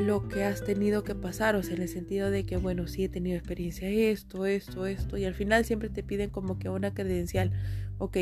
lo 0.00 0.26
que 0.26 0.42
has 0.42 0.64
tenido 0.64 1.04
que 1.04 1.14
pasar, 1.14 1.54
o 1.54 1.62
sea, 1.62 1.76
en 1.76 1.82
el 1.82 1.88
sentido 1.88 2.28
de 2.28 2.44
que, 2.44 2.56
bueno, 2.56 2.88
sí 2.88 3.04
he 3.04 3.08
tenido 3.08 3.36
experiencia 3.36 3.88
esto, 3.88 4.46
esto, 4.46 4.86
esto, 4.86 5.16
y 5.16 5.26
al 5.26 5.34
final 5.34 5.64
siempre 5.64 5.88
te 5.88 6.02
piden 6.02 6.30
como 6.30 6.58
que 6.58 6.68
una 6.68 6.92
credencial, 6.92 7.52
ok, 7.98 8.16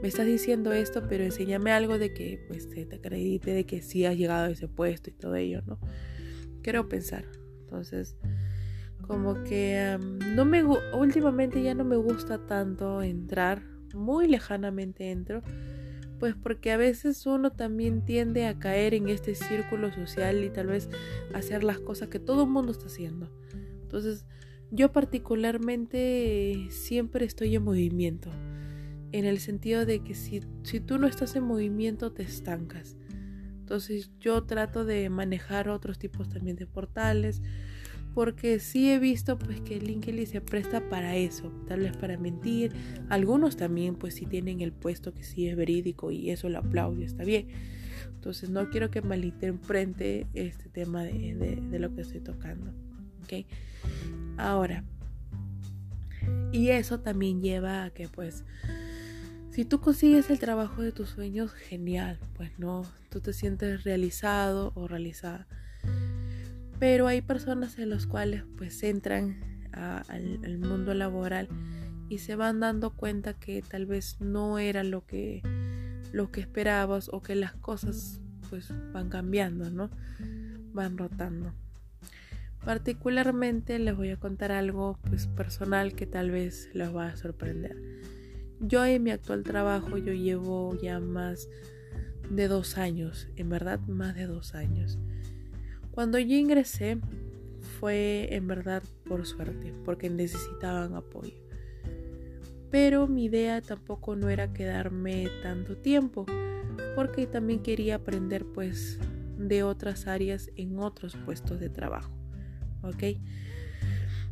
me 0.00 0.08
estás 0.08 0.24
diciendo 0.24 0.72
esto, 0.72 1.06
pero 1.06 1.22
enséñame 1.22 1.70
algo 1.70 1.98
de 1.98 2.14
que, 2.14 2.42
pues, 2.48 2.66
te, 2.70 2.86
te 2.86 2.96
acredite 2.96 3.50
de 3.52 3.66
que 3.66 3.82
sí 3.82 4.06
has 4.06 4.16
llegado 4.16 4.46
a 4.46 4.50
ese 4.52 4.68
puesto 4.68 5.10
y 5.10 5.12
todo 5.12 5.34
ello, 5.34 5.60
¿no? 5.66 5.78
Quiero 6.62 6.88
pensar, 6.88 7.26
entonces, 7.60 8.16
como 9.06 9.42
que 9.44 9.98
no 10.34 10.44
me 10.44 10.64
últimamente 10.64 11.62
ya 11.62 11.74
no 11.74 11.84
me 11.84 11.96
gusta 11.96 12.46
tanto 12.46 13.02
entrar, 13.02 13.62
muy 13.94 14.28
lejanamente 14.28 15.10
entro, 15.10 15.42
pues 16.18 16.34
porque 16.34 16.70
a 16.70 16.76
veces 16.76 17.26
uno 17.26 17.50
también 17.50 18.04
tiende 18.04 18.46
a 18.46 18.58
caer 18.58 18.94
en 18.94 19.08
este 19.08 19.34
círculo 19.34 19.92
social 19.92 20.44
y 20.44 20.50
tal 20.50 20.68
vez 20.68 20.88
hacer 21.34 21.64
las 21.64 21.80
cosas 21.80 22.08
que 22.08 22.20
todo 22.20 22.44
el 22.44 22.50
mundo 22.50 22.72
está 22.72 22.86
haciendo. 22.86 23.30
Entonces, 23.82 24.24
yo 24.70 24.92
particularmente 24.92 26.68
siempre 26.70 27.26
estoy 27.26 27.54
en 27.54 27.64
movimiento, 27.64 28.30
en 29.12 29.26
el 29.26 29.38
sentido 29.38 29.84
de 29.84 30.02
que 30.02 30.14
si, 30.14 30.40
si 30.62 30.80
tú 30.80 30.98
no 30.98 31.06
estás 31.06 31.36
en 31.36 31.44
movimiento 31.44 32.12
te 32.12 32.22
estancas. 32.22 32.96
Entonces 33.58 34.10
yo 34.18 34.44
trato 34.44 34.84
de 34.84 35.10
manejar 35.10 35.68
otros 35.68 35.98
tipos 35.98 36.28
también 36.28 36.56
de 36.56 36.66
portales, 36.66 37.42
porque 38.14 38.60
sí 38.60 38.90
he 38.90 38.98
visto 38.98 39.38
pues 39.38 39.60
que 39.60 39.80
LinkedIn 39.80 40.26
se 40.26 40.40
presta 40.40 40.88
para 40.88 41.16
eso, 41.16 41.50
tal 41.66 41.80
vez 41.80 41.96
para 41.96 42.18
mentir. 42.18 42.72
Algunos 43.08 43.56
también 43.56 43.94
pues 43.94 44.14
sí 44.14 44.26
tienen 44.26 44.60
el 44.60 44.72
puesto 44.72 45.14
que 45.14 45.22
sí 45.22 45.48
es 45.48 45.56
verídico 45.56 46.10
y 46.10 46.30
eso 46.30 46.48
lo 46.48 46.58
aplaudo 46.58 47.02
está 47.02 47.24
bien. 47.24 47.48
Entonces 48.14 48.50
no 48.50 48.70
quiero 48.70 48.90
que 48.90 49.02
malinterprete 49.02 50.26
este 50.34 50.68
tema 50.68 51.02
de, 51.04 51.78
lo 51.78 51.94
que 51.94 52.02
estoy 52.02 52.20
tocando. 52.20 52.72
¿ok? 53.24 53.46
Ahora, 54.36 54.84
y 56.52 56.68
eso 56.68 57.00
también 57.00 57.42
lleva 57.42 57.84
a 57.84 57.90
que 57.90 58.08
pues 58.08 58.44
si 59.50 59.64
tú 59.64 59.80
consigues 59.80 60.30
el 60.30 60.38
trabajo 60.38 60.82
de 60.82 60.92
tus 60.92 61.10
sueños, 61.10 61.52
genial, 61.52 62.18
pues 62.34 62.58
no, 62.58 62.84
tú 63.10 63.20
te 63.20 63.32
sientes 63.32 63.84
realizado 63.84 64.72
o 64.74 64.88
realizada 64.88 65.46
pero 66.82 67.06
hay 67.06 67.22
personas 67.22 67.78
en 67.78 67.90
las 67.90 68.08
cuales 68.08 68.42
pues 68.58 68.82
entran 68.82 69.68
al, 69.70 70.58
mundo 70.58 70.94
laboral 70.94 71.48
y 72.08 72.18
se 72.18 72.34
van 72.34 72.58
dando 72.58 72.90
cuenta 72.90 73.34
que 73.34 73.62
tal 73.62 73.86
vez 73.86 74.20
no 74.20 74.58
era 74.58 74.82
lo 74.82 75.06
que 75.06 75.42
lo 76.12 76.32
que 76.32 76.40
esperabas 76.40 77.08
o 77.12 77.22
que 77.22 77.36
las 77.36 77.54
cosas 77.54 78.20
pues 78.50 78.74
van 78.92 79.10
cambiando, 79.10 79.70
¿no? 79.70 79.90
Van 80.72 80.98
rotando. 80.98 81.54
Particularmente 82.64 83.78
les 83.78 83.96
voy 83.96 84.10
a 84.10 84.16
contar 84.16 84.50
algo 84.50 84.98
pues 85.08 85.28
personal 85.28 85.94
que 85.94 86.06
tal 86.06 86.32
vez 86.32 86.68
les 86.74 86.92
va 86.92 87.06
a 87.10 87.16
sorprender. 87.16 87.76
Yo 88.58 88.84
en 88.84 89.04
mi 89.04 89.12
actual 89.12 89.44
trabajo 89.44 89.98
yo 89.98 90.14
llevo 90.14 90.76
ya 90.82 90.98
más 90.98 91.48
de 92.28 92.48
dos 92.48 92.76
años, 92.76 93.28
en 93.36 93.50
verdad 93.50 93.78
más 93.86 94.16
de 94.16 94.26
dos 94.26 94.56
años. 94.56 94.98
Cuando 95.92 96.18
yo 96.18 96.36
ingresé 96.36 96.98
fue 97.78 98.34
en 98.34 98.46
verdad 98.46 98.82
por 99.04 99.26
suerte, 99.26 99.74
porque 99.84 100.08
necesitaban 100.08 100.94
apoyo. 100.94 101.36
Pero 102.70 103.06
mi 103.06 103.26
idea 103.26 103.60
tampoco 103.60 104.16
no 104.16 104.30
era 104.30 104.52
quedarme 104.54 105.28
tanto 105.42 105.76
tiempo, 105.76 106.24
porque 106.96 107.26
también 107.26 107.62
quería 107.62 107.96
aprender 107.96 108.46
pues 108.46 108.98
de 109.36 109.62
otras 109.62 110.06
áreas 110.06 110.50
en 110.56 110.78
otros 110.78 111.14
puestos 111.26 111.60
de 111.60 111.68
trabajo. 111.68 112.10
¿Ok? 112.82 113.18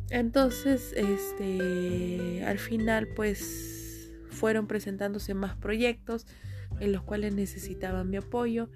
Entonces, 0.09 0.93
este, 0.97 2.43
al 2.43 2.57
final 2.57 3.07
pues 3.15 4.11
fueron 4.29 4.65
presentándose 4.67 5.35
más 5.35 5.55
proyectos 5.55 6.25
en 6.79 6.91
los 6.91 7.03
cuales 7.03 7.35
necesitaban 7.35 8.09
mi 8.09 8.17
apoyo 8.17 8.69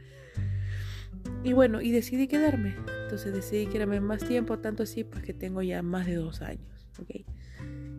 y 1.44 1.54
bueno, 1.54 1.82
y 1.82 1.92
decidí 1.92 2.28
quedarme. 2.28 2.76
Entonces 3.04 3.34
decidí 3.34 3.68
quedarme 3.68 4.02
más 4.02 4.24
tiempo, 4.28 4.60
tanto 4.60 4.84
así 4.84 5.04
pues 5.04 5.24
que 5.24 5.34
tengo 5.34 5.62
ya 5.62 5.82
más 5.84 6.08
de 6.08 6.16
dos 6.16 6.42
años. 6.42 6.88
¿ok? 7.00 7.26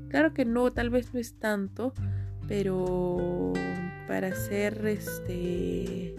Claro 0.09 0.35
que 0.35 0.45
no, 0.45 0.73
tal 0.73 0.91
vez 0.91 1.13
no 1.15 1.21
es 1.21 1.39
tanto, 1.39 1.95
pero 2.49 3.53
para 4.09 4.29
hacer 4.29 4.87
este... 4.87 6.17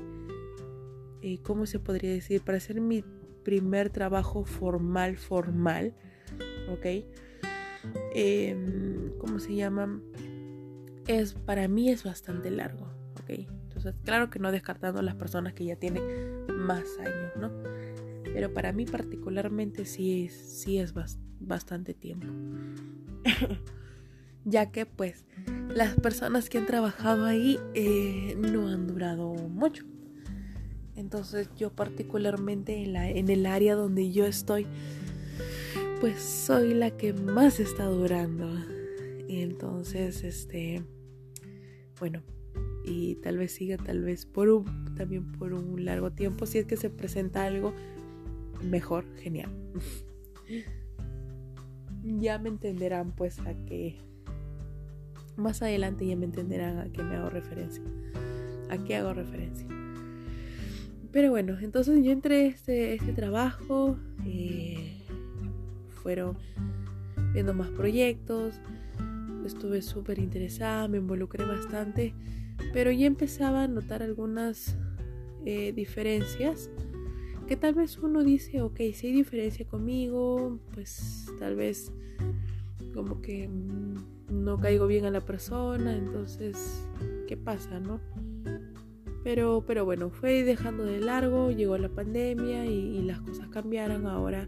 Eh, 1.21 1.39
¿Cómo 1.43 1.65
se 1.65 1.79
podría 1.79 2.11
decir? 2.11 2.41
Para 2.41 2.59
hacer 2.59 2.79
mi 2.79 3.03
primer 3.43 3.89
trabajo 3.89 4.45
formal, 4.45 5.17
formal, 5.17 5.93
¿ok? 6.69 6.85
Em, 8.13 9.17
¿Cómo 9.17 9.39
se 9.39 9.55
llama? 9.55 10.01
Es, 11.07 11.33
para 11.33 11.67
mí 11.67 11.89
es 11.89 12.03
bastante 12.03 12.51
largo, 12.51 12.87
¿ok? 13.21 13.56
Claro 14.03 14.29
que 14.29 14.39
no 14.39 14.51
descartando 14.51 15.01
las 15.01 15.15
personas 15.15 15.53
que 15.53 15.65
ya 15.65 15.75
tienen 15.75 16.45
más 16.47 16.83
años, 16.99 17.31
¿no? 17.39 17.51
Pero 18.23 18.53
para 18.53 18.71
mí 18.73 18.85
particularmente 18.85 19.85
sí 19.85 20.25
es, 20.25 20.33
sí 20.33 20.79
es 20.79 20.93
bastante 21.39 21.93
tiempo. 21.93 22.27
ya 24.45 24.71
que 24.71 24.85
pues 24.85 25.25
las 25.73 25.95
personas 25.95 26.49
que 26.49 26.57
han 26.57 26.65
trabajado 26.65 27.25
ahí 27.25 27.59
eh, 27.73 28.35
no 28.37 28.67
han 28.67 28.87
durado 28.87 29.33
mucho. 29.33 29.85
Entonces 30.95 31.49
yo 31.55 31.71
particularmente 31.71 32.83
en, 32.83 32.93
la, 32.93 33.09
en 33.09 33.29
el 33.29 33.45
área 33.45 33.75
donde 33.75 34.11
yo 34.11 34.25
estoy, 34.25 34.65
pues 35.99 36.21
soy 36.21 36.73
la 36.73 36.91
que 36.91 37.13
más 37.13 37.59
está 37.59 37.85
durando. 37.85 38.49
Y 39.27 39.41
entonces, 39.41 40.23
este, 40.23 40.83
bueno, 41.99 42.23
y 42.87 43.15
tal 43.15 43.37
vez 43.37 43.51
siga 43.51 43.77
tal 43.77 44.01
vez 44.01 44.25
por 44.25 44.49
un 44.49 44.95
también 44.95 45.31
por 45.33 45.53
un 45.53 45.83
largo 45.85 46.11
tiempo 46.11 46.45
si 46.45 46.57
es 46.57 46.65
que 46.65 46.77
se 46.77 46.89
presenta 46.89 47.43
algo 47.43 47.73
mejor 48.63 49.05
genial 49.17 49.51
ya 52.15 52.39
me 52.39 52.49
entenderán 52.49 53.11
pues 53.11 53.39
a 53.39 53.53
qué 53.65 53.97
Más 55.35 55.61
adelante 55.61 56.07
ya 56.07 56.15
me 56.15 56.25
entenderán 56.25 56.79
a 56.79 56.91
qué 56.91 57.03
me 57.03 57.15
hago 57.15 57.29
referencia. 57.29 57.83
A 58.69 58.77
qué 58.77 58.95
hago 58.95 59.13
referencia. 59.13 59.67
Pero 61.11 61.29
bueno, 61.29 61.57
entonces 61.59 62.03
yo 62.03 62.11
entré 62.11 62.47
este, 62.47 62.95
este 62.95 63.13
trabajo. 63.13 63.97
Eh, 64.25 65.03
fueron 66.01 66.37
viendo 67.33 67.53
más 67.53 67.69
proyectos. 67.69 68.59
Estuve 69.45 69.81
súper 69.81 70.19
interesada, 70.19 70.87
me 70.87 70.97
involucré 70.97 71.45
bastante. 71.45 72.13
Pero 72.73 72.91
ya 72.91 73.07
empezaba 73.07 73.63
a 73.63 73.67
notar 73.67 74.03
algunas 74.03 74.77
eh, 75.45 75.71
diferencias 75.73 76.69
que 77.47 77.55
tal 77.55 77.75
vez 77.75 77.97
uno 77.97 78.23
dice, 78.23 78.61
ok, 78.61 78.77
si 78.93 79.07
hay 79.07 79.13
diferencia 79.13 79.65
conmigo, 79.65 80.59
pues 80.73 81.31
tal 81.39 81.55
vez 81.55 81.91
como 82.93 83.21
que 83.21 83.49
no 84.29 84.59
caigo 84.59 84.87
bien 84.87 85.05
a 85.05 85.11
la 85.11 85.21
persona, 85.21 85.95
entonces, 85.95 86.85
¿qué 87.27 87.37
pasa, 87.37 87.79
no? 87.79 88.01
Pero, 89.23 89.63
pero 89.65 89.85
bueno, 89.85 90.09
fue 90.09 90.43
dejando 90.43 90.83
de 90.83 90.99
largo, 90.99 91.51
llegó 91.51 91.77
la 91.77 91.89
pandemia 91.89 92.65
y, 92.65 93.01
las 93.01 93.21
cosas 93.21 93.47
cambiaron. 93.49 94.07
Ahora 94.07 94.47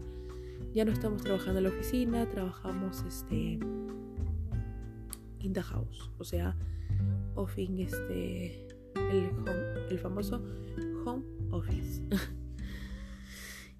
ya 0.72 0.84
no 0.84 0.92
estamos 0.92 1.22
trabajando 1.22 1.58
en 1.58 1.64
la 1.64 1.70
oficina, 1.70 2.28
trabajamos 2.28 3.04
este 3.04 3.58
in 5.40 5.52
the 5.52 5.62
house, 5.62 6.10
o 6.18 6.24
sea, 6.24 6.56
off 7.34 7.56
este 7.58 8.66
el, 8.94 9.30
el 9.90 9.98
famoso 9.98 10.42
home 11.04 11.24
office. 11.50 12.02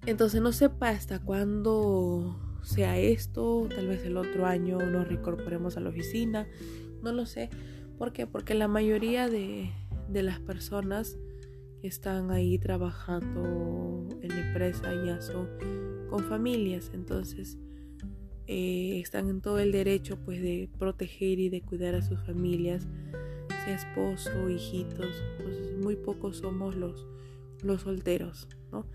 Entonces 0.05 0.41
no 0.41 0.51
sepa 0.51 0.89
hasta 0.89 1.19
cuándo 1.19 2.39
sea 2.63 2.97
esto, 2.97 3.67
tal 3.69 3.87
vez 3.87 4.03
el 4.05 4.17
otro 4.17 4.45
año 4.45 4.79
nos 4.79 5.07
reincorporemos 5.07 5.77
a 5.77 5.79
la 5.79 5.89
oficina, 5.89 6.47
no 7.01 7.11
lo 7.11 7.25
sé. 7.25 7.49
¿Por 7.97 8.13
qué? 8.13 8.25
Porque 8.25 8.55
la 8.55 8.67
mayoría 8.67 9.29
de, 9.29 9.71
las 10.11 10.39
personas 10.39 11.17
que 11.81 11.87
están 11.87 12.31
ahí 12.31 12.57
trabajando 12.57 14.07
en 14.21 14.29
la 14.29 14.47
empresa 14.47 14.91
ya 15.05 15.21
son 15.21 15.47
con 16.09 16.23
familias, 16.23 16.91
entonces 16.93 17.57
eh, 18.47 18.99
están 18.99 19.29
en 19.29 19.41
todo 19.41 19.59
el 19.59 19.71
derecho 19.71 20.17
pues 20.17 20.41
de 20.41 20.69
proteger 20.77 21.39
y 21.39 21.49
de 21.49 21.61
cuidar 21.61 21.95
a 21.95 22.01
sus 22.01 22.19
familias, 22.25 22.87
sea 23.65 23.75
esposo, 23.75 24.49
hijitos, 24.49 25.23
entonces 25.37 25.77
muy 25.77 25.95
pocos 25.95 26.37
somos 26.37 26.75
los, 26.75 27.05
los 27.63 27.81
solteros, 27.81 28.47
¿no? 28.71 28.85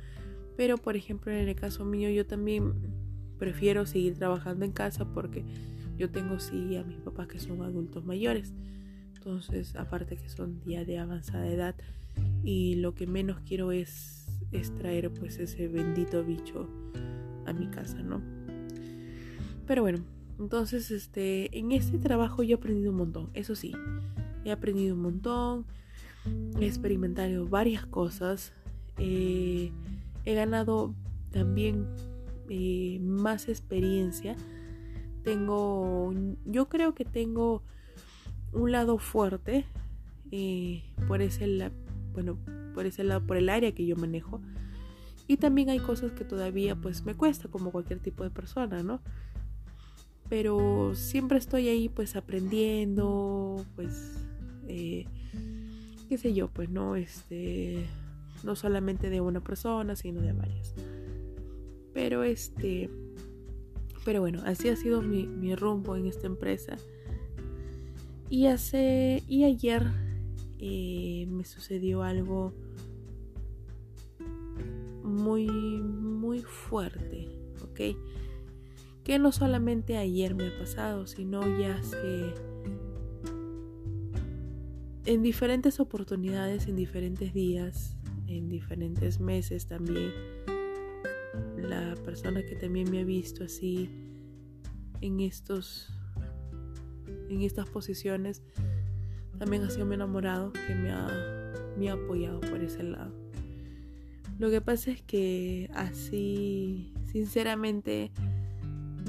Pero 0.56 0.78
por 0.78 0.96
ejemplo 0.96 1.32
en 1.32 1.48
el 1.48 1.54
caso 1.54 1.84
mío 1.84 2.10
yo 2.10 2.26
también 2.26 2.74
prefiero 3.38 3.86
seguir 3.86 4.14
trabajando 4.14 4.64
en 4.64 4.72
casa 4.72 5.12
porque 5.12 5.44
yo 5.96 6.10
tengo 6.10 6.40
sí 6.40 6.76
a 6.76 6.84
mis 6.84 6.98
papás 6.98 7.28
que 7.28 7.38
son 7.38 7.62
adultos 7.62 8.04
mayores. 8.04 8.52
Entonces 9.14 9.74
aparte 9.76 10.16
que 10.16 10.28
son 10.28 10.60
ya 10.64 10.84
de 10.84 10.98
avanzada 10.98 11.46
edad 11.48 11.74
y 12.44 12.76
lo 12.76 12.94
que 12.94 13.06
menos 13.06 13.40
quiero 13.40 13.72
es, 13.72 14.26
es 14.52 14.74
traer 14.74 15.12
pues 15.12 15.38
ese 15.38 15.68
bendito 15.68 16.24
bicho 16.24 16.68
a 17.46 17.52
mi 17.52 17.68
casa, 17.68 18.02
¿no? 18.02 18.35
Pero 19.66 19.82
bueno, 19.82 19.98
entonces 20.38 20.90
este 20.90 21.56
en 21.58 21.72
este 21.72 21.98
trabajo 21.98 22.42
yo 22.42 22.56
he 22.56 22.58
aprendido 22.58 22.90
un 22.90 22.98
montón, 22.98 23.30
eso 23.34 23.54
sí. 23.54 23.74
He 24.44 24.52
aprendido 24.52 24.94
un 24.94 25.02
montón, 25.02 25.66
he 26.60 26.66
experimentado 26.66 27.46
varias 27.46 27.84
cosas. 27.86 28.52
Eh, 28.98 29.72
he 30.24 30.34
ganado 30.34 30.94
también 31.30 31.86
eh, 32.48 32.98
más 33.00 33.48
experiencia. 33.48 34.36
Tengo, 35.24 36.14
yo 36.44 36.68
creo 36.68 36.94
que 36.94 37.04
tengo 37.04 37.62
un 38.52 38.70
lado 38.70 38.98
fuerte 38.98 39.66
eh, 40.30 40.84
por 41.08 41.20
ese 41.20 41.72
bueno, 42.12 42.38
por 42.72 42.86
ese 42.86 43.04
lado, 43.04 43.26
por 43.26 43.36
el 43.36 43.48
área 43.48 43.72
que 43.72 43.84
yo 43.84 43.96
manejo. 43.96 44.40
Y 45.26 45.38
también 45.38 45.70
hay 45.70 45.80
cosas 45.80 46.12
que 46.12 46.24
todavía 46.24 46.76
pues 46.76 47.04
me 47.04 47.14
cuesta 47.14 47.48
como 47.48 47.72
cualquier 47.72 47.98
tipo 47.98 48.22
de 48.22 48.30
persona, 48.30 48.82
¿no? 48.84 49.00
Pero 50.28 50.94
siempre 50.94 51.38
estoy 51.38 51.68
ahí 51.68 51.88
pues 51.88 52.16
aprendiendo, 52.16 53.64
pues, 53.76 54.26
eh, 54.66 55.04
qué 56.08 56.18
sé 56.18 56.34
yo, 56.34 56.48
pues 56.48 56.68
no, 56.68 56.96
este, 56.96 57.86
no 58.42 58.56
solamente 58.56 59.10
de 59.10 59.20
una 59.20 59.40
persona, 59.40 59.94
sino 59.94 60.20
de 60.20 60.32
varias. 60.32 60.74
Pero 61.94 62.24
este, 62.24 62.90
pero 64.06 64.20
bueno, 64.20 64.40
así 64.44 64.68
ha 64.68 64.76
sido 64.76 65.02
mi, 65.02 65.56
rumbo 65.56 65.96
en 65.96 66.06
esta 66.06 66.28
empresa. 66.28 66.76
Y 68.30 68.46
hace, 68.46 69.24
y 69.26 69.42
ayer 69.42 69.82
eh, 70.60 71.26
me 71.28 71.44
sucedió 71.44 72.04
algo 72.04 72.52
muy, 75.02 75.48
muy 75.48 76.42
fuerte, 76.42 77.28
¿ok? 77.62 77.96
Que 79.06 79.20
no 79.20 79.30
solamente 79.30 79.96
ayer 79.96 80.34
me 80.34 80.48
ha 80.48 80.58
pasado, 80.58 81.06
sino 81.06 81.40
ya 81.60 81.80
en 85.04 85.22
diferentes 85.22 85.78
oportunidades, 85.78 86.66
en 86.66 86.74
diferentes 86.74 87.32
días, 87.32 87.96
en 88.26 88.48
diferentes 88.48 89.20
meses 89.20 89.68
también. 89.68 90.10
La 91.56 91.94
persona 92.04 92.44
que 92.44 92.56
también 92.56 92.90
me 92.90 93.02
ha 93.02 93.04
visto 93.04 93.44
así 93.44 93.88
en 95.00 95.20
estos 95.20 95.88
en 97.28 97.42
estas 97.42 97.68
posiciones 97.68 98.42
también 99.38 99.62
ha 99.62 99.70
sido 99.70 99.86
mi 99.86 99.94
enamorado 99.94 100.52
que 100.52 100.74
me 100.74 100.90
ha, 100.90 101.52
me 101.78 101.90
ha 101.90 101.92
apoyado 101.92 102.40
por 102.40 102.60
ese 102.60 102.82
lado. 102.82 103.14
Lo 104.40 104.50
que 104.50 104.60
pasa 104.60 104.90
es 104.90 105.00
que 105.00 105.70
así, 105.74 106.92
sinceramente, 107.04 108.10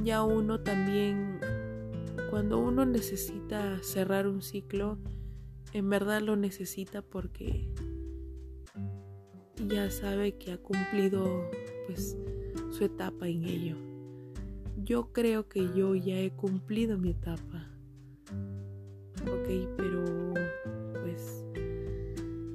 ya 0.03 0.23
uno 0.23 0.62
también, 0.62 1.39
cuando 2.29 2.60
uno 2.60 2.86
necesita 2.86 3.81
cerrar 3.83 4.27
un 4.27 4.41
ciclo, 4.41 4.97
en 5.73 5.89
verdad 5.89 6.21
lo 6.21 6.36
necesita 6.36 7.01
porque 7.01 7.69
ya 9.67 9.89
sabe 9.89 10.38
que 10.38 10.53
ha 10.53 10.57
cumplido 10.57 11.49
pues 11.86 12.17
su 12.71 12.83
etapa 12.83 13.27
en 13.27 13.43
ello. 13.43 13.75
Yo 14.83 15.12
creo 15.12 15.49
que 15.49 15.67
yo 15.75 15.95
ya 15.95 16.19
he 16.19 16.31
cumplido 16.31 16.97
mi 16.97 17.12
etapa. 17.12 17.69
Ok, 19.23 19.75
pero 19.75 20.05
pues 21.01 21.43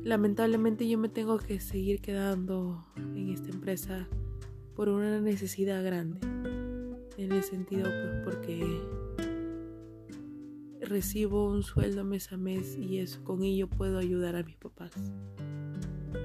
lamentablemente 0.04 0.88
yo 0.88 0.98
me 0.98 1.08
tengo 1.08 1.38
que 1.38 1.60
seguir 1.60 2.00
quedando 2.00 2.86
en 2.96 3.28
esta 3.28 3.50
empresa 3.50 4.08
por 4.74 4.88
una 4.88 5.20
necesidad 5.20 5.84
grande. 5.84 6.31
En 7.18 7.32
el 7.32 7.42
sentido 7.42 7.84
pues 7.84 8.24
porque 8.24 8.80
recibo 10.80 11.50
un 11.50 11.62
sueldo 11.62 12.04
mes 12.04 12.32
a 12.32 12.36
mes 12.36 12.76
y 12.76 12.98
eso 12.98 13.22
con 13.24 13.42
ello 13.42 13.68
puedo 13.68 13.98
ayudar 13.98 14.36
a 14.36 14.42
mis 14.42 14.56
papás. 14.56 14.92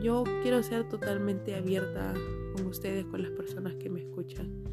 Yo 0.01 0.23
quiero 0.41 0.61
ser 0.63 0.87
totalmente 0.89 1.55
abierta 1.55 2.13
con 2.53 2.65
ustedes, 2.67 3.05
con 3.05 3.21
las 3.21 3.31
personas 3.31 3.75
que 3.75 3.89
me 3.89 4.01
escuchan. 4.01 4.63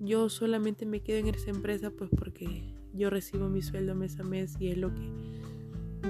Yo 0.00 0.28
solamente 0.28 0.86
me 0.86 1.02
quedo 1.02 1.18
en 1.18 1.34
esa 1.34 1.50
empresa 1.50 1.90
pues 1.90 2.10
porque 2.10 2.74
yo 2.92 3.10
recibo 3.10 3.48
mi 3.48 3.62
sueldo 3.62 3.94
mes 3.94 4.18
a 4.20 4.22
mes 4.22 4.56
y 4.60 4.68
es 4.68 4.78
lo 4.78 4.92
que 4.94 5.10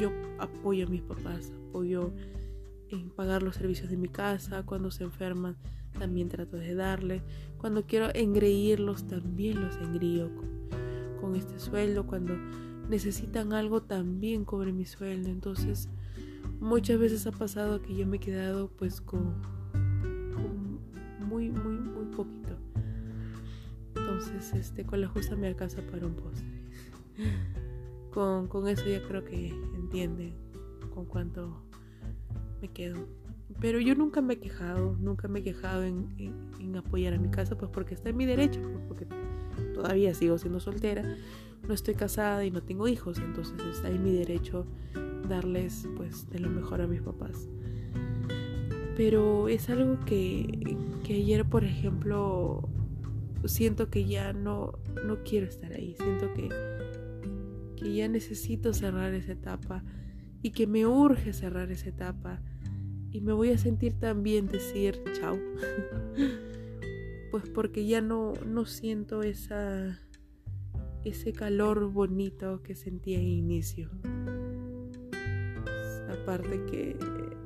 yo 0.00 0.10
apoyo 0.38 0.86
a 0.86 0.90
mis 0.90 1.02
papás, 1.02 1.52
apoyo 1.68 2.12
en 2.88 3.10
pagar 3.10 3.42
los 3.42 3.56
servicios 3.56 3.90
de 3.90 3.96
mi 3.96 4.08
casa, 4.08 4.64
cuando 4.64 4.90
se 4.90 5.04
enferman 5.04 5.56
también 5.98 6.28
trato 6.28 6.56
de 6.56 6.74
darles, 6.74 7.22
cuando 7.58 7.84
quiero 7.86 8.14
engreírlos 8.14 9.06
también 9.06 9.62
los 9.62 9.76
engrío 9.76 10.30
con, 11.20 11.36
este 11.36 11.58
sueldo, 11.58 12.06
cuando 12.06 12.36
necesitan 12.88 13.54
algo 13.54 13.82
también 13.82 14.44
cobre 14.44 14.72
mi 14.72 14.84
sueldo, 14.84 15.30
entonces 15.30 15.88
muchas 16.60 16.98
veces 16.98 17.26
ha 17.26 17.32
pasado 17.32 17.80
que 17.80 17.96
yo 17.96 18.06
me 18.06 18.18
he 18.18 18.20
quedado 18.20 18.68
pues 18.68 19.00
con, 19.00 19.34
muy, 21.26 21.50
muy, 21.50 21.78
muy 21.78 22.04
poquito. 22.14 22.56
Entonces, 23.96 24.52
este, 24.52 24.84
con 24.84 25.00
la 25.00 25.08
justa 25.08 25.34
me 25.34 25.46
alcanza 25.46 25.80
para 25.90 26.06
un 26.06 26.14
postre. 26.14 26.46
Con, 28.12 28.46
con 28.46 28.68
eso 28.68 28.84
ya 28.86 29.02
creo 29.02 29.24
que 29.24 29.48
entienden 29.74 30.36
con 30.94 31.04
cuánto 31.04 31.64
me 32.60 32.68
quedo. 32.68 33.08
Pero 33.60 33.80
yo 33.80 33.94
nunca 33.94 34.20
me 34.20 34.34
he 34.34 34.38
quejado, 34.38 34.96
nunca 35.00 35.28
me 35.28 35.40
he 35.40 35.42
quejado 35.42 35.84
en, 35.84 36.76
apoyar 36.76 37.14
a 37.14 37.18
mi 37.18 37.28
casa, 37.28 37.56
pues 37.56 37.70
porque 37.70 37.94
está 37.94 38.08
en 38.08 38.16
mi 38.16 38.26
derecho, 38.26 38.60
pues 38.60 38.84
porque 38.88 39.06
todavía 39.74 40.12
sigo 40.12 40.38
siendo 40.38 40.58
soltera, 40.58 41.04
no 41.66 41.72
estoy 41.72 41.94
casada 41.94 42.44
y 42.44 42.50
no 42.50 42.62
tengo 42.62 42.88
hijos, 42.88 43.18
entonces 43.18 43.54
está 43.64 43.88
en 43.88 44.02
mi 44.02 44.12
derecho 44.12 44.66
darles 45.28 45.88
pues 45.96 46.28
de 46.30 46.40
lo 46.40 46.50
mejor 46.50 46.80
a 46.80 46.88
mis 46.88 47.00
papás. 47.00 47.48
Pero 48.96 49.48
es 49.48 49.70
algo 49.70 49.98
que, 50.04 50.76
que 51.04 51.14
ayer, 51.14 51.44
por 51.44 51.64
ejemplo, 51.64 52.68
siento 53.46 53.90
que 53.90 54.04
ya 54.04 54.32
no, 54.32 54.72
no 55.04 55.22
quiero 55.24 55.46
estar 55.46 55.72
ahí. 55.72 55.94
Siento 55.98 56.32
que, 56.34 56.48
que 57.76 57.94
ya 57.94 58.08
necesito 58.08 58.72
cerrar 58.72 59.14
esa 59.14 59.32
etapa 59.32 59.84
y 60.42 60.50
que 60.50 60.66
me 60.66 60.86
urge 60.86 61.32
cerrar 61.32 61.70
esa 61.72 61.88
etapa 61.88 62.40
y 63.14 63.20
me 63.20 63.32
voy 63.32 63.50
a 63.50 63.58
sentir 63.58 63.94
también 64.00 64.48
decir 64.48 65.00
chao. 65.12 65.38
pues 67.30 67.48
porque 67.48 67.86
ya 67.86 68.00
no, 68.00 68.32
no 68.44 68.66
siento 68.66 69.22
esa, 69.22 70.00
ese 71.04 71.32
calor 71.32 71.92
bonito 71.92 72.60
que 72.64 72.74
sentí 72.74 73.14
en 73.14 73.22
inicio. 73.22 73.88
Aparte 76.10 76.64
que 76.64 76.96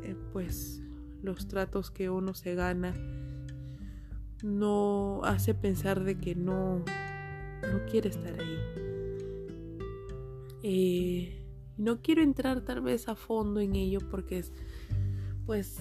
eh, 0.05 0.17
pues 0.33 0.83
los 1.23 1.49
tratos 1.49 1.91
que 1.91 2.09
uno 2.09 2.33
se 2.33 2.55
gana 2.55 2.95
no 4.43 5.21
hace 5.25 5.53
pensar 5.53 6.03
de 6.03 6.17
que 6.17 6.35
no, 6.35 6.79
no 6.79 7.85
quiere 7.91 8.09
estar 8.09 8.41
ahí. 8.41 8.59
Eh, 10.63 11.45
no 11.77 12.01
quiero 12.01 12.23
entrar 12.23 12.63
tal 12.63 12.81
vez 12.81 13.07
a 13.09 13.15
fondo 13.15 13.61
en 13.61 13.77
ello 13.77 13.99
porque 14.11 14.39
es 14.39 14.53
pues 15.49 15.77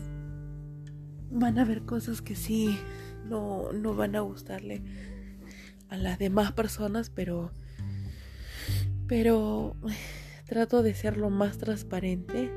van 1.30 1.60
a 1.60 1.64
haber 1.64 1.82
cosas 1.82 2.22
que 2.22 2.38
sí 2.38 2.80
no, 3.28 3.74
no 3.74 3.96
van 3.96 4.16
a 4.16 4.22
gustarle 4.22 4.82
a 5.90 5.98
las 5.98 6.18
demás 6.20 6.54
personas, 6.54 7.10
pero 7.10 7.52
pero 9.08 9.76
trato 10.46 10.84
de 10.84 10.94
ser 10.94 11.18
lo 11.18 11.30
más 11.30 11.58
transparente. 11.58 12.50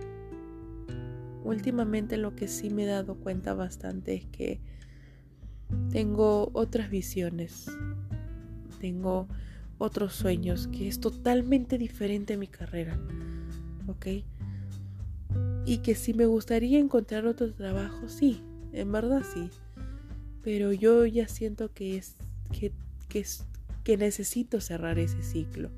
Últimamente 1.43 2.17
lo 2.17 2.37
que 2.37 2.47
sí 2.47 2.71
me 2.71 2.85
he 2.85 2.87
dado 2.87 3.17
cuenta 3.17 3.55
bastante 3.55 4.15
es 4.15 4.27
que 4.27 4.61
tengo 5.91 6.51
otras 6.53 6.91
visiones, 6.91 7.67
tengo 8.81 9.27
otros 9.79 10.15
sueños, 10.15 10.69
que 10.69 10.87
es 10.87 11.01
totalmente 11.01 11.77
diferente 11.77 12.35
a 12.35 12.39
mi 12.39 12.47
carrera, 12.47 13.01
¿ok? 13.89 14.07
Y 15.71 15.79
que 15.79 15.95
si 15.95 16.14
me 16.14 16.27
gustaría 16.27 16.81
encontrar 16.81 17.27
otro 17.27 17.55
trabajo, 17.55 18.09
sí, 18.09 18.43
en 18.73 18.91
verdad 18.91 19.23
sí. 19.23 19.51
Pero 20.43 20.73
yo 20.73 21.07
ya 21.07 21.29
siento 21.29 21.73
que 21.73 21.97
es 21.97 22.16
que, 22.51 22.73
que, 23.09 23.21
es, 23.21 23.47
que 23.85 23.97
necesito 23.97 24.61
cerrar 24.61 24.99
ese 24.99 25.23
ciclo. 25.23 25.71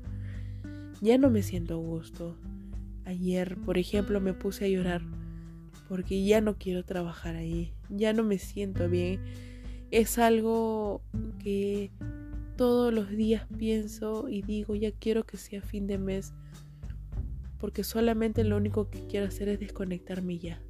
Ya 0.99 1.19
no 1.19 1.29
me 1.29 1.43
siento 1.43 1.75
a 1.75 1.77
gusto. 1.77 2.35
Ayer, 3.05 3.55
por 3.57 3.77
ejemplo, 3.77 4.19
me 4.19 4.33
puse 4.33 4.65
a 4.65 4.67
llorar 4.67 5.03
porque 5.87 6.25
ya 6.25 6.41
no 6.41 6.57
quiero 6.57 6.83
trabajar 6.83 7.35
ahí. 7.35 7.71
Ya 7.91 8.13
no 8.13 8.23
me 8.23 8.39
siento 8.39 8.89
bien. 8.89 9.19
Es 9.91 10.17
algo 10.17 11.03
que 11.37 11.91
todos 12.57 12.91
los 12.91 13.11
días 13.11 13.45
pienso 13.59 14.27
y 14.27 14.41
digo, 14.41 14.73
ya 14.73 14.91
quiero 14.91 15.23
que 15.23 15.37
sea 15.37 15.61
fin 15.61 15.85
de 15.85 15.99
mes 15.99 16.33
porque 17.63 17.85
solamente 17.85 18.43
lo 18.43 18.57
único 18.57 18.89
que 18.89 19.07
quiero 19.07 19.25
hacer 19.25 19.47
es 19.47 19.57
desconectarme 19.57 20.37
ya. 20.37 20.61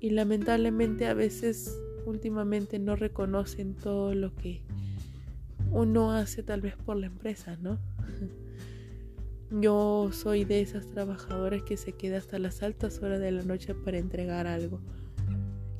Y 0.00 0.08
lamentablemente 0.08 1.06
a 1.06 1.12
veces 1.12 1.78
últimamente 2.06 2.78
no 2.78 2.96
reconocen 2.96 3.74
todo 3.74 4.14
lo 4.14 4.34
que 4.34 4.62
uno 5.70 6.12
hace 6.12 6.42
tal 6.42 6.62
vez 6.62 6.76
por 6.76 6.96
la 6.96 7.08
empresa, 7.08 7.58
¿no? 7.60 7.78
Yo 9.50 10.08
soy 10.12 10.46
de 10.46 10.62
esas 10.62 10.86
trabajadoras 10.86 11.62
que 11.62 11.76
se 11.76 11.92
queda 11.92 12.16
hasta 12.16 12.38
las 12.38 12.62
altas 12.62 13.02
horas 13.02 13.20
de 13.20 13.30
la 13.30 13.42
noche 13.42 13.74
para 13.74 13.98
entregar 13.98 14.46
algo, 14.46 14.80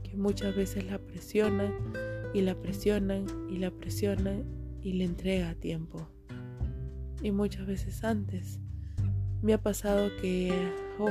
que 0.02 0.14
muchas 0.18 0.54
veces 0.54 0.84
la 0.84 0.98
presionan 0.98 1.72
y 2.34 2.42
la 2.42 2.54
presionan 2.54 3.24
y 3.48 3.56
la 3.56 3.70
presionan 3.70 4.44
y 4.82 4.92
le 4.92 5.04
entrega 5.04 5.48
a 5.48 5.54
tiempo. 5.54 6.06
Y 7.22 7.30
muchas 7.30 7.66
veces 7.66 8.04
antes 8.04 8.60
me 9.42 9.52
ha 9.52 9.58
pasado 9.58 10.10
que 10.20 10.52
oh, 10.98 11.10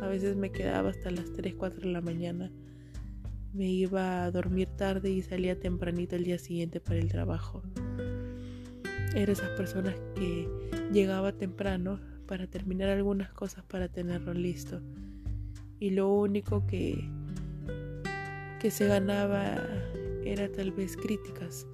a 0.00 0.06
veces 0.08 0.36
me 0.36 0.50
quedaba 0.50 0.90
hasta 0.90 1.10
las 1.10 1.32
3, 1.32 1.54
4 1.54 1.80
de 1.80 1.92
la 1.92 2.00
mañana. 2.00 2.50
Me 3.52 3.68
iba 3.68 4.24
a 4.24 4.30
dormir 4.30 4.68
tarde 4.76 5.10
y 5.10 5.22
salía 5.22 5.58
tempranito 5.58 6.14
el 6.14 6.24
día 6.24 6.38
siguiente 6.38 6.80
para 6.80 6.98
el 6.98 7.10
trabajo. 7.10 7.62
Era 9.14 9.32
esas 9.32 9.50
personas 9.50 9.94
que 10.14 10.48
llegaba 10.92 11.32
temprano 11.32 11.98
para 12.26 12.46
terminar 12.46 12.90
algunas 12.90 13.32
cosas 13.32 13.64
para 13.64 13.88
tenerlo 13.88 14.34
listo. 14.34 14.80
Y 15.80 15.90
lo 15.90 16.12
único 16.12 16.66
que, 16.66 17.08
que 18.60 18.70
se 18.70 18.86
ganaba 18.86 19.56
era 20.24 20.50
tal 20.50 20.72
vez 20.72 20.96
críticas 20.96 21.66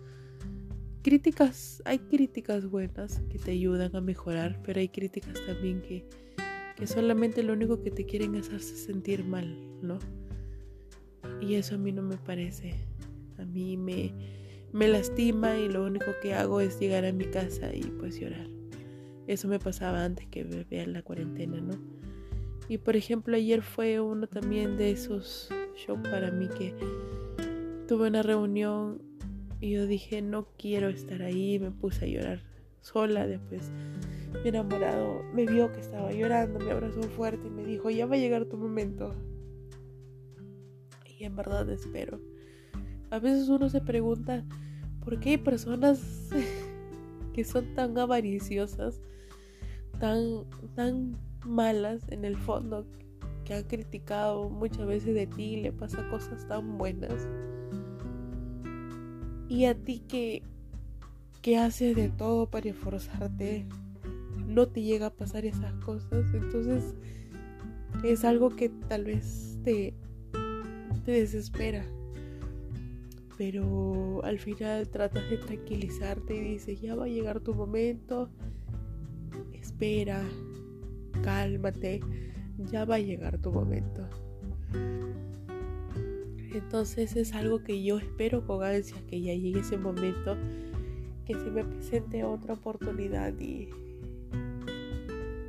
críticas, 1.03 1.83
hay 1.85 1.99
críticas 1.99 2.67
buenas 2.67 3.21
que 3.31 3.39
te 3.39 3.51
ayudan 3.51 3.95
a 3.95 4.01
mejorar, 4.01 4.61
pero 4.65 4.81
hay 4.81 4.89
críticas 4.89 5.35
también 5.47 5.83
que, 5.83 6.07
que 6.77 6.87
solamente 6.87 7.43
lo 7.43 7.53
único 7.53 7.83
que 7.83 7.91
te 7.91 8.07
quieren 8.07 8.35
es 8.35 8.47
hacerse 8.47 8.77
sentir 8.77 9.25
mal, 9.25 9.57
¿no? 9.83 9.99
Y 11.41 11.55
eso 11.55 11.75
a 11.75 11.79
mí 11.79 11.93
no 11.93 12.03
me 12.03 12.17
parece. 12.17 12.75
A 13.39 13.45
mí 13.45 13.77
me, 13.77 14.15
me 14.73 14.89
lastima 14.89 15.59
y 15.59 15.69
lo 15.69 15.85
único 15.85 16.07
que 16.23 16.35
hago 16.35 16.61
es 16.61 16.79
llegar 16.79 17.05
a 17.05 17.13
mi 17.13 17.25
casa 17.25 17.75
y 17.75 17.83
pues 17.83 18.19
llorar. 18.19 18.47
Eso 19.27 19.49
me 19.49 19.59
pasaba 19.59 20.05
antes 20.05 20.27
que 20.29 20.45
vean 20.45 20.93
la 20.93 21.03
cuarentena, 21.03 21.61
¿no? 21.61 21.75
Y 22.69 22.79
por 22.79 22.97
ejemplo 22.97 23.37
ayer 23.37 23.63
fue 23.63 24.01
uno 24.01 24.27
también 24.27 24.77
de 24.77 24.93
esos 24.93 25.49
shows 25.77 26.01
para 26.09 26.31
mí 26.31 26.49
que 26.49 26.75
tuve 27.87 28.09
una 28.09 28.23
reunión 28.23 29.03
y 29.63 29.71
yo 29.71 29.87
dije, 29.87 30.23
no 30.23 30.49
quiero 30.59 30.89
estar 30.89 31.23
ahí, 31.23 31.61
me 31.61 31.71
puse 31.71 32.05
a 32.05 32.09
llorar 32.09 32.43
sola. 32.81 33.29
Después 33.29 33.71
mi 34.43 34.49
enamorado 34.49 35.23
me 35.33 35.47
vio 35.47 35.71
que 35.71 35.79
estaba 35.79 36.11
llorando, 36.11 36.59
me 36.59 36.73
abrazó 36.73 37.01
fuerte 37.03 37.47
y 37.47 37.51
me 37.51 37.65
dijo, 37.65 37.89
ya 37.89 38.07
va 38.07 38.17
a 38.17 38.19
llegar 38.19 38.47
tu 38.47 38.57
momento. 38.57 39.15
Y 41.17 41.23
en 41.23 41.37
verdad 41.37 41.71
espero. 41.71 42.21
A 43.11 43.21
veces 43.21 43.49
uno 43.49 43.69
se 43.69 43.81
pregunta, 43.81 44.45
¿por 45.05 45.21
qué 45.21 45.31
hay 45.31 45.39
personas 45.39 46.29
que 47.33 47.45
son 47.45 47.73
tan 47.77 47.97
avariciosas, 47.97 49.01
tan, 50.01 50.45
tan 50.75 51.17
malas 51.47 52.03
en 52.09 52.25
el 52.25 52.37
fondo, 52.37 52.85
que 53.45 53.55
han 53.55 53.63
criticado 53.63 54.51
muchas 54.51 54.87
veces 54.87 55.15
de 55.15 55.29
ti, 55.29 55.63
le 55.63 55.71
pasa 55.71 56.09
cosas 56.11 56.49
tan 56.49 56.79
buenas? 56.79 57.29
Y 59.53 59.67
a 59.67 59.75
ti 59.75 59.99
que, 60.09 60.43
que 61.43 61.59
haces 61.59 61.95
de 61.95 62.09
todo 62.09 62.49
para 62.49 62.71
esforzarte, 62.71 63.67
no 64.47 64.67
te 64.67 64.81
llega 64.81 65.09
a 65.09 65.15
pasar 65.15 65.45
esas 65.45 65.75
cosas. 65.85 66.25
Entonces 66.33 66.95
es 68.03 68.25
algo 68.25 68.49
que 68.49 68.71
tal 68.71 69.05
vez 69.05 69.59
te, 69.63 69.93
te 71.05 71.13
desespera. 71.13 71.85
Pero 73.37 74.25
al 74.25 74.39
final 74.39 74.89
tratas 74.89 75.29
de 75.29 75.37
tranquilizarte 75.37 76.35
y 76.35 76.41
dices, 76.55 76.81
ya 76.81 76.95
va 76.95 77.05
a 77.05 77.09
llegar 77.09 77.41
tu 77.41 77.53
momento. 77.53 78.31
Espera, 79.53 80.25
cálmate, 81.23 82.01
ya 82.71 82.87
va 82.87 82.95
a 82.95 83.01
llegar 83.01 83.37
tu 83.37 83.53
momento. 83.53 84.09
Entonces 86.55 87.17
es 87.17 87.33
algo 87.33 87.63
que 87.63 87.83
yo 87.83 87.99
espero 87.99 88.47
con 88.47 88.63
ansia 88.63 88.97
que 89.09 89.21
ya 89.21 89.35
llegue 89.35 89.61
ese 89.61 89.79
momento, 89.79 90.37
que 91.25 91.35
se 91.35 91.51
me 91.51 91.65
presente 91.65 92.25
otra 92.25 92.55
oportunidad 92.55 93.39
y 93.39 93.69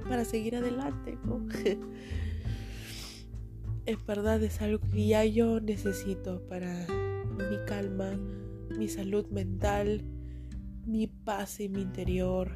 para 0.08 0.26
seguir 0.26 0.56
adelante, 0.56 1.18
es 3.86 4.06
verdad, 4.08 4.43
es 4.43 4.62
algo 4.62 4.80
que 4.91 5.08
ya 5.08 5.26
yo 5.26 5.60
necesito 5.60 6.41
para 6.47 6.86
mi 7.38 7.66
calma, 7.66 8.12
mi 8.78 8.88
salud 8.88 9.26
mental, 9.30 10.01
mi 10.86 11.08
paz 11.08 11.60
en 11.60 11.72
mi 11.72 11.82
interior. 11.82 12.51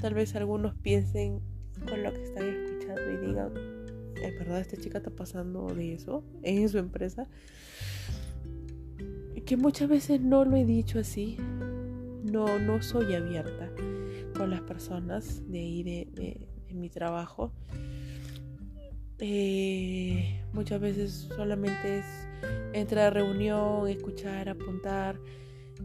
Tal 0.00 0.14
vez 0.14 0.34
algunos 0.34 0.74
piensen 0.74 1.40
con 1.88 2.02
lo 2.02 2.12
que 2.12 2.24
están 2.24 2.48
escuchando 2.48 3.12
y 3.12 3.26
digan, 3.26 3.77
¿es 4.22 4.38
verdad 4.38 4.60
esta 4.60 4.76
chica 4.76 4.98
está 4.98 5.10
pasando 5.10 5.66
de 5.74 5.94
eso 5.94 6.24
en 6.42 6.68
su 6.68 6.78
empresa? 6.78 7.28
Que 9.46 9.56
muchas 9.56 9.88
veces 9.88 10.20
no 10.20 10.44
lo 10.44 10.56
he 10.56 10.64
dicho 10.64 10.98
así. 10.98 11.36
No, 11.38 12.58
no 12.58 12.82
soy 12.82 13.14
abierta 13.14 13.70
con 14.36 14.50
las 14.50 14.60
personas 14.60 15.42
de 15.50 15.58
ahí 15.58 15.82
de, 15.82 16.48
mi 16.74 16.90
trabajo. 16.90 17.52
Eh, 19.20 20.42
muchas 20.52 20.80
veces 20.80 21.28
solamente 21.34 22.00
es 22.00 22.04
entrar 22.74 23.06
a 23.06 23.10
reunión, 23.10 23.88
escuchar, 23.88 24.48
apuntar. 24.48 25.18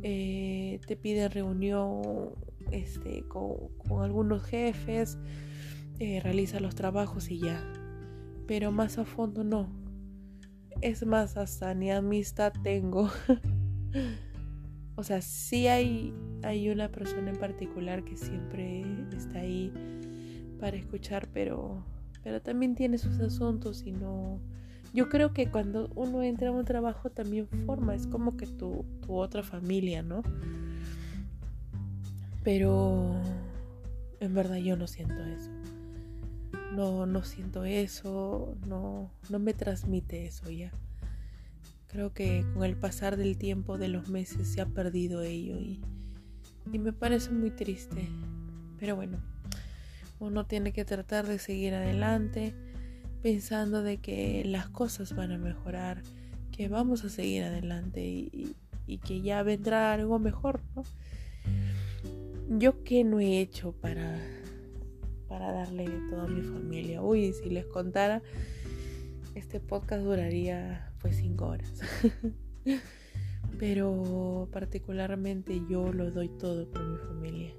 Eh, 0.02 0.82
te 0.86 0.98
piden 0.98 1.32
reunión 1.32 2.32
este, 2.72 3.24
con, 3.28 3.70
algunos 4.02 4.44
jefes, 4.44 5.18
eh, 6.00 6.20
realiza 6.22 6.60
los 6.60 6.76
trabajos 6.76 7.32
y 7.32 7.40
ya 7.40 7.64
pero 8.48 8.72
más 8.72 8.98
a 8.98 9.06
fondo 9.06 9.44
no. 9.44 9.68
Es 10.82 11.06
más, 11.06 11.38
hasta 11.38 11.74
ni 11.74 11.91
amistad 11.91 12.54
tengo. 12.64 13.10
o 14.96 15.04
sea, 15.04 15.22
sí 15.22 15.68
hay, 15.68 16.14
hay 16.44 16.70
una 16.70 16.89
persona 16.89 17.30
en 17.30 17.38
particular 17.38 18.04
que 18.04 18.18
siempre 18.18 18.84
está 19.16 19.39
ahí 19.39 19.72
para 20.60 20.78
escuchar, 20.78 21.28
pero, 21.34 21.86
pero 22.24 22.41
también 22.41 22.76
tiene 22.76 22.98
sus 22.98 23.20
asuntos 23.20 23.84
y 23.86 23.91
no... 23.91 24.39
Yo 24.94 25.10
creo 25.10 25.34
que 25.34 25.50
cuando 25.50 25.89
uno 25.96 26.22
entra 26.22 26.50
a 26.50 26.52
un 26.52 26.66
trabajo 26.66 27.10
también 27.10 27.48
forma, 27.66 27.96
es 27.96 28.06
como 28.06 28.38
que 28.38 28.46
tu, 28.46 28.86
tu 29.02 29.16
otra 29.16 29.41
familia, 29.41 30.04
¿no? 30.04 30.22
Pero 32.44 33.16
en 34.20 34.34
verdad 34.34 34.58
yo 34.58 34.78
no 34.78 34.86
siento 34.88 35.24
eso. 35.24 35.53
No, 36.76 37.05
no 37.05 37.24
siento 37.24 37.65
eso, 37.65 38.55
no, 38.65 39.11
no 39.30 39.39
me 39.39 39.53
transmite 39.53 40.26
eso 40.26 40.49
ya. 40.49 40.71
Creo 41.88 42.13
que 42.13 42.43
con 42.53 42.63
el 42.63 42.76
pasar 42.76 43.17
del 43.17 43.38
tiempo, 43.38 43.78
de 43.78 43.88
los 43.88 44.09
meses, 44.09 44.47
se 44.47 44.61
ha 44.61 44.65
perdido 44.65 45.21
ello 45.21 45.59
y, 45.59 45.80
y 46.71 46.80
me 46.80 46.93
parece 46.93 47.30
muy 47.30 47.51
triste. 47.51 48.09
Pero 48.80 48.95
bueno, 48.95 49.19
uno 50.19 50.45
tiene 50.45 50.74
que 50.74 50.86
tratar 50.86 51.28
de 51.28 51.38
seguir 51.38 51.76
adelante 51.76 52.55
pensando 53.21 53.84
de 53.84 53.97
que 53.97 54.43
las 54.45 54.67
cosas 54.69 55.15
van 55.15 55.32
a 55.32 55.38
mejorar, 55.38 56.01
que 56.51 56.67
vamos 56.67 57.05
a 57.05 57.09
seguir 57.09 57.43
adelante 57.43 58.03
y, 58.03 58.55
y 58.88 58.97
que 58.97 59.21
ya 59.21 59.43
vendrá 59.43 59.93
algo 59.93 60.19
mejor, 60.19 60.61
¿no? 60.76 60.84
Yo 62.57 62.84
qué 62.84 63.03
no 63.03 63.19
he 63.19 63.39
hecho 63.39 63.71
para, 63.71 64.19
para 65.34 65.52
darle 65.52 65.86
todo 66.12 66.22
a 66.22 66.28
mi 66.28 66.44
familia. 66.44 67.02
Uy, 67.02 67.34
si 67.34 67.50
les 67.50 67.66
contara, 67.66 68.22
este 69.34 69.60
podcast 69.60 70.04
duraría 70.04 70.94
pues 71.02 71.16
cinco 71.16 71.48
horas. 71.48 71.82
Pero 73.60 74.48
particularmente 74.52 75.60
yo 75.68 75.92
lo 75.92 76.12
doy 76.12 76.30
todo 76.30 76.70
por 76.70 76.88
mi 76.88 76.98
familia. 77.00 77.52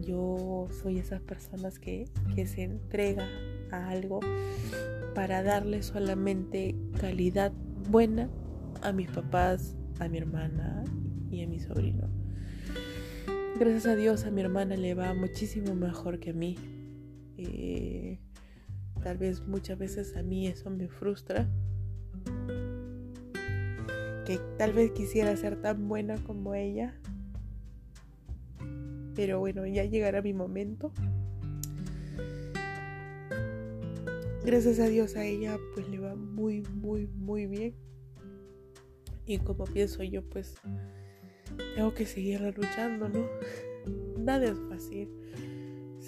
Yo 0.00 0.68
soy 0.80 1.00
esas 1.00 1.20
personas 1.22 1.80
que, 1.80 2.04
que 2.36 2.46
se 2.46 2.62
entrega 2.62 3.26
a 3.72 3.88
algo 3.88 4.20
para 5.16 5.42
darle 5.42 5.82
solamente 5.82 6.76
calidad 7.00 7.50
buena 7.90 8.30
a 8.82 8.92
mis 8.92 9.10
papás, 9.10 9.74
a 9.98 10.06
mi 10.06 10.18
hermana 10.18 10.84
y 11.32 11.42
a 11.42 11.48
mi 11.48 11.58
sobrino. 11.58 12.08
Gracias 13.58 13.86
a 13.86 13.96
Dios 13.96 14.24
a 14.24 14.30
mi 14.30 14.40
hermana 14.40 14.76
le 14.76 14.94
va 14.94 15.14
muchísimo 15.14 15.74
mejor 15.74 16.20
que 16.20 16.30
a 16.30 16.32
mí. 16.32 16.56
Eh, 17.38 18.18
tal 19.02 19.18
vez 19.18 19.46
muchas 19.46 19.78
veces 19.78 20.16
a 20.16 20.22
mí 20.22 20.46
eso 20.46 20.70
me 20.70 20.88
frustra 20.88 21.48
que 24.26 24.40
tal 24.58 24.72
vez 24.72 24.90
quisiera 24.90 25.36
ser 25.36 25.60
tan 25.62 25.88
buena 25.88 26.16
como 26.24 26.54
ella. 26.54 26.94
Pero 29.14 29.38
bueno, 29.38 29.66
ya 29.66 29.84
llegará 29.84 30.20
mi 30.20 30.32
momento. 30.32 30.92
Gracias 34.44 34.78
a 34.78 34.86
Dios 34.86 35.16
a 35.16 35.24
ella 35.24 35.58
pues 35.74 35.88
le 35.88 35.98
va 35.98 36.14
muy, 36.14 36.62
muy, 36.74 37.06
muy 37.06 37.46
bien. 37.46 37.74
Y 39.26 39.38
como 39.38 39.64
pienso 39.64 40.02
yo 40.02 40.22
pues 40.28 40.54
tengo 41.74 41.94
que 41.94 42.06
seguir 42.06 42.40
luchando, 42.56 43.08
¿no? 43.08 43.26
Nada 44.18 44.46
es 44.46 44.58
fácil. 44.68 45.08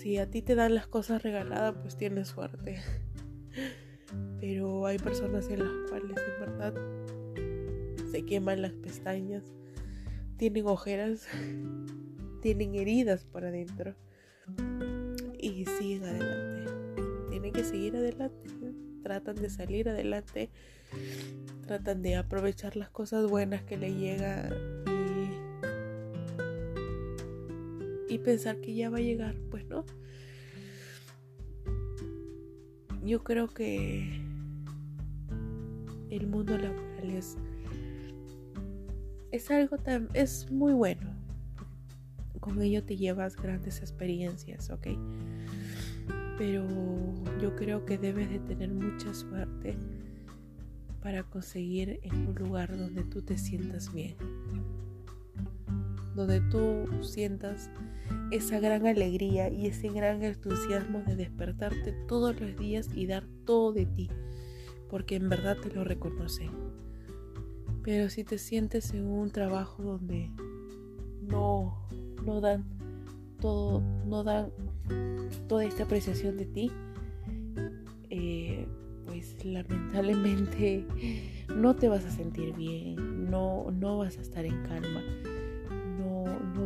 Si 0.01 0.17
a 0.17 0.31
ti 0.31 0.43
te 0.43 0.55
dan 0.55 0.77
las 0.77 0.87
cosas 0.87 1.25
regaladas 1.25 1.75
pues 1.83 1.97
tienes 1.97 2.29
suerte. 2.29 2.81
Pero 4.41 4.87
hay 4.87 4.97
personas 4.97 5.49
en 5.51 5.59
las 5.59 5.91
cuales 5.91 6.17
en 6.17 6.41
verdad 6.41 6.75
se 8.09 8.25
queman 8.25 8.63
las 8.63 8.75
pestañas, 8.75 9.43
tienen 10.37 10.69
ojeras, 10.69 11.27
tienen 12.43 12.77
heridas 12.77 13.25
por 13.25 13.45
adentro 13.45 13.97
y 15.37 15.65
siguen 15.65 16.05
adelante. 16.05 16.73
Tienen 17.31 17.53
que 17.53 17.65
seguir 17.65 17.97
adelante, 17.97 18.49
tratan 19.03 19.35
de 19.35 19.51
salir 19.51 19.89
adelante, 19.89 20.49
tratan 21.67 22.03
de 22.03 22.15
aprovechar 22.15 22.77
las 22.77 22.89
cosas 22.89 23.29
buenas 23.29 23.65
que 23.65 23.77
le 23.77 23.93
llegan 23.93 24.88
y, 28.09 28.19
pensar 28.19 28.61
que 28.61 28.75
ya 28.75 28.91
va 28.91 28.99
a 28.99 29.03
llegar, 29.03 29.37
pues 29.51 29.67
no. 29.67 29.85
Yo 33.05 33.23
creo 33.25 33.49
que 33.49 34.21
el 36.11 36.27
mundo 36.27 36.59
laboral 36.59 37.11
es 37.11 37.37
es 39.31 39.51
algo 39.51 39.79
tan, 39.79 40.09
es 40.15 40.51
muy 40.51 40.73
bueno. 40.73 41.15
Con 42.41 42.63
ello 42.63 42.83
te 42.85 42.97
llevas 42.97 43.37
grandes 43.37 43.81
experiencias, 43.81 44.71
¿ok? 44.71 44.89
Pero 46.39 46.65
yo 47.41 47.55
creo 47.57 47.85
que 47.85 47.99
debes 47.99 48.31
de 48.31 48.39
tener 48.39 48.71
mucha 48.71 49.13
suerte 49.13 49.77
para 51.03 51.25
conseguir 51.25 52.01
en 52.03 52.29
un 52.29 52.35
lugar 52.35 52.77
donde 52.77 53.03
tú 53.05 53.23
te 53.23 53.37
sientas 53.37 53.93
bien. 53.93 54.17
Donde 56.15 56.41
tú 56.43 56.87
sientas 57.03 57.71
esa 58.31 58.61
gran 58.61 58.87
alegría 58.87 59.49
y 59.49 59.67
ese 59.67 59.89
gran 59.89 60.23
entusiasmo 60.23 61.03
de 61.07 61.17
despertarte 61.17 61.93
todos 62.07 62.39
los 62.41 62.57
días 62.57 62.89
y 62.95 63.07
dar 63.07 63.27
todo 63.45 63.73
de 63.73 63.87
ti. 63.87 64.11
Porque 64.89 65.17
en 65.17 65.29
verdad 65.29 65.57
te 65.59 65.71
lo 65.71 65.85
reconocen. 65.85 66.51
Pero 67.83 68.11
si 68.11 68.25
te 68.25 68.39
sientes 68.39 68.93
en 68.93 69.07
un 69.07 69.31
trabajo 69.31 69.83
donde 69.83 70.31
no, 71.23 71.87
no 72.25 72.41
dan 72.41 72.65
todo, 73.41 73.81
no 74.07 74.25
dan 74.25 74.51
toda 75.47 75.65
esta 75.65 75.85
apreciación 75.85 76.37
de 76.37 76.45
ti, 76.47 76.73
eh, 78.11 78.67
pues 79.07 79.45
lamentablemente 79.45 80.85
no 81.55 81.75
te 81.77 81.89
vas 81.89 82.05
a 82.05 82.11
sentir 82.11 82.55
bien, 82.55 83.31
no, 83.31 83.71
no 83.71 83.99
vas 83.99 84.19
a 84.19 84.21
estar 84.21 84.45
en 84.45 84.63
calma, 84.63 85.03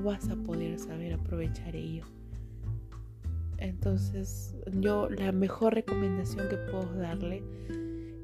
vas 0.02 0.28
a 0.28 0.36
poder 0.36 0.78
saber 0.78 1.14
aprovechar 1.14 1.74
ello. 1.76 2.04
Entonces, 3.58 4.56
yo 4.72 5.08
la 5.08 5.30
mejor 5.30 5.74
recomendación 5.74 6.48
que 6.48 6.56
puedo 6.56 6.92
darle 6.94 7.42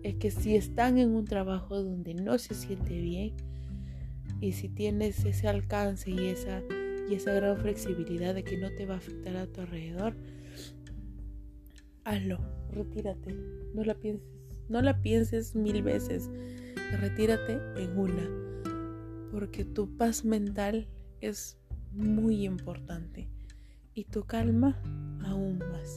es 0.03 0.17
que 0.17 0.31
si 0.31 0.57
están 0.57 0.99
en 0.99 1.11
un 1.11 1.25
trabajo 1.25 1.83
donde 1.83 2.15
no 2.15 2.39
se 2.39 2.55
siente 2.55 3.01
bien 3.01 3.35
y 4.41 4.53
si 4.53 4.69
tienes 4.69 5.25
ese 5.25 5.49
alcance 5.49 6.11
y 6.11 6.27
esa, 6.27 6.63
y 7.09 7.15
esa 7.15 7.33
gran 7.33 7.57
flexibilidad 7.59 8.35
de 8.35 8.45
que 8.45 8.57
no 8.57 8.71
te 8.71 8.87
va 8.87 8.95
a 8.95 8.99
afectar 8.99 9.37
a 9.37 9.47
tu 9.47 9.61
alrededor, 9.61 10.17
hazlo, 12.05 12.39
retírate, 12.71 13.35
no 13.75 13.85
la 13.85 13.95
pienses, 13.95 14.27
no 14.69 14.83
la 14.83 15.01
pienses 15.03 15.55
mil 15.55 15.83
veces, 15.83 16.31
retírate 17.01 17.61
en 17.77 17.99
una, 17.99 18.29
porque 19.31 19.65
tu 19.65 19.97
paz 19.97 20.25
mental 20.25 20.89
es 21.21 21.58
muy 21.93 22.45
importante 22.45 23.29
y 23.95 24.05
tu 24.05 24.25
calma 24.25 24.81
aún 25.25 25.59
más. 25.59 25.97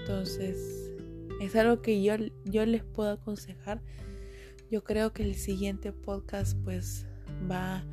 Entonces, 0.00 0.92
es 1.40 1.54
algo 1.56 1.82
que 1.82 2.02
yo, 2.02 2.14
yo 2.44 2.64
les 2.66 2.84
puedo 2.84 3.10
aconsejar. 3.10 3.82
Yo 4.70 4.84
creo 4.84 5.12
que 5.12 5.22
el 5.22 5.34
siguiente 5.34 5.92
podcast 5.92 6.56
pues 6.64 7.06
va, 7.50 7.84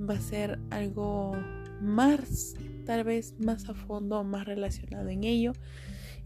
va 0.00 0.14
a 0.14 0.20
ser 0.20 0.58
algo 0.70 1.32
más, 1.80 2.54
tal 2.84 3.04
vez 3.04 3.34
más 3.38 3.68
a 3.68 3.74
fondo, 3.74 4.22
más 4.24 4.46
relacionado 4.46 5.08
en 5.08 5.24
ello. 5.24 5.52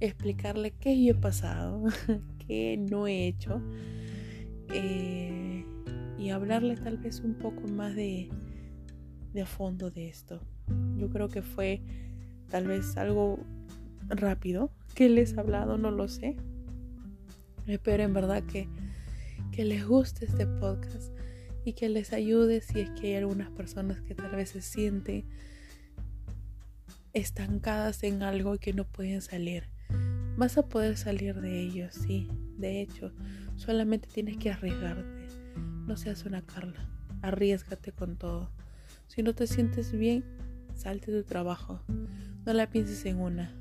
Explicarle 0.01 0.73
qué 0.73 1.03
yo 1.03 1.13
he 1.13 1.17
pasado, 1.17 1.85
qué 2.47 2.77
no 2.77 3.07
he 3.07 3.27
hecho. 3.27 3.61
Eh, 4.73 5.65
y 6.19 6.31
hablarle 6.31 6.77
tal 6.77 6.99
vez 6.99 7.21
un 7.21 7.35
poco 7.35 7.69
más 7.69 7.95
de, 7.95 8.29
de 9.39 9.47
fondo 9.47 9.91
de 9.91 10.09
esto. 10.09 10.41
Yo 10.97 11.09
creo 11.11 11.29
que 11.29 11.43
fue 11.43 11.81
tal 12.51 12.67
vez 12.67 12.97
algo 12.97 13.39
rápido, 14.09 14.73
que 14.95 15.09
les 15.09 15.35
he 15.35 15.41
hablado, 15.41 15.79
no 15.79 15.93
lo 15.93 16.09
sé. 16.09 16.37
Espero 17.67 18.03
en 18.03 18.15
verdad 18.15 18.43
que, 18.43 18.69
que 19.53 19.65
les 19.65 19.87
guste 19.87 20.25
este 20.25 20.47
podcast 20.47 21.13
y 21.65 21.75
que 21.75 21.89
les 21.89 22.13
ayude 22.13 22.63
si 22.63 22.81
es 22.81 22.91
que 22.91 23.09
hay 23.09 23.15
algunas 23.15 23.51
personas 23.51 24.01
que 24.01 24.17
tal 24.17 24.33
vez 24.33 24.51
se 24.51 24.61
sienten 24.61 25.25
estancadas 27.13 28.03
en 28.03 28.25
algo 28.25 28.57
y 28.57 28.59
que 28.59 28.73
no 28.73 28.85
pueden 28.85 29.23
salir. 29.23 29.69
Vas 30.37 30.59
a 30.59 30.69
poder 30.69 30.97
salir 30.97 31.41
de 31.41 31.61
ello, 31.61 31.89
sí. 31.93 32.29
De 32.57 32.81
hecho, 32.81 33.13
solamente 33.55 34.09
tienes 34.13 34.37
que 34.37 34.51
arriesgarte. 34.51 35.29
No 35.87 35.97
seas 35.97 36.25
una 36.25 36.43
Carla. 36.43 36.89
Arriesgate 37.23 37.93
con 37.93 38.17
todo. 38.17 38.51
Si 39.09 39.23
no 39.23 39.35
te 39.35 39.47
sientes 39.47 39.93
bien, 39.93 40.25
salte 40.75 41.11
de 41.11 41.23
tu 41.23 41.29
trabajo. 41.29 41.81
No 42.47 42.53
la 42.53 42.71
pienses 42.71 43.05
en 43.05 43.21
una 43.21 43.53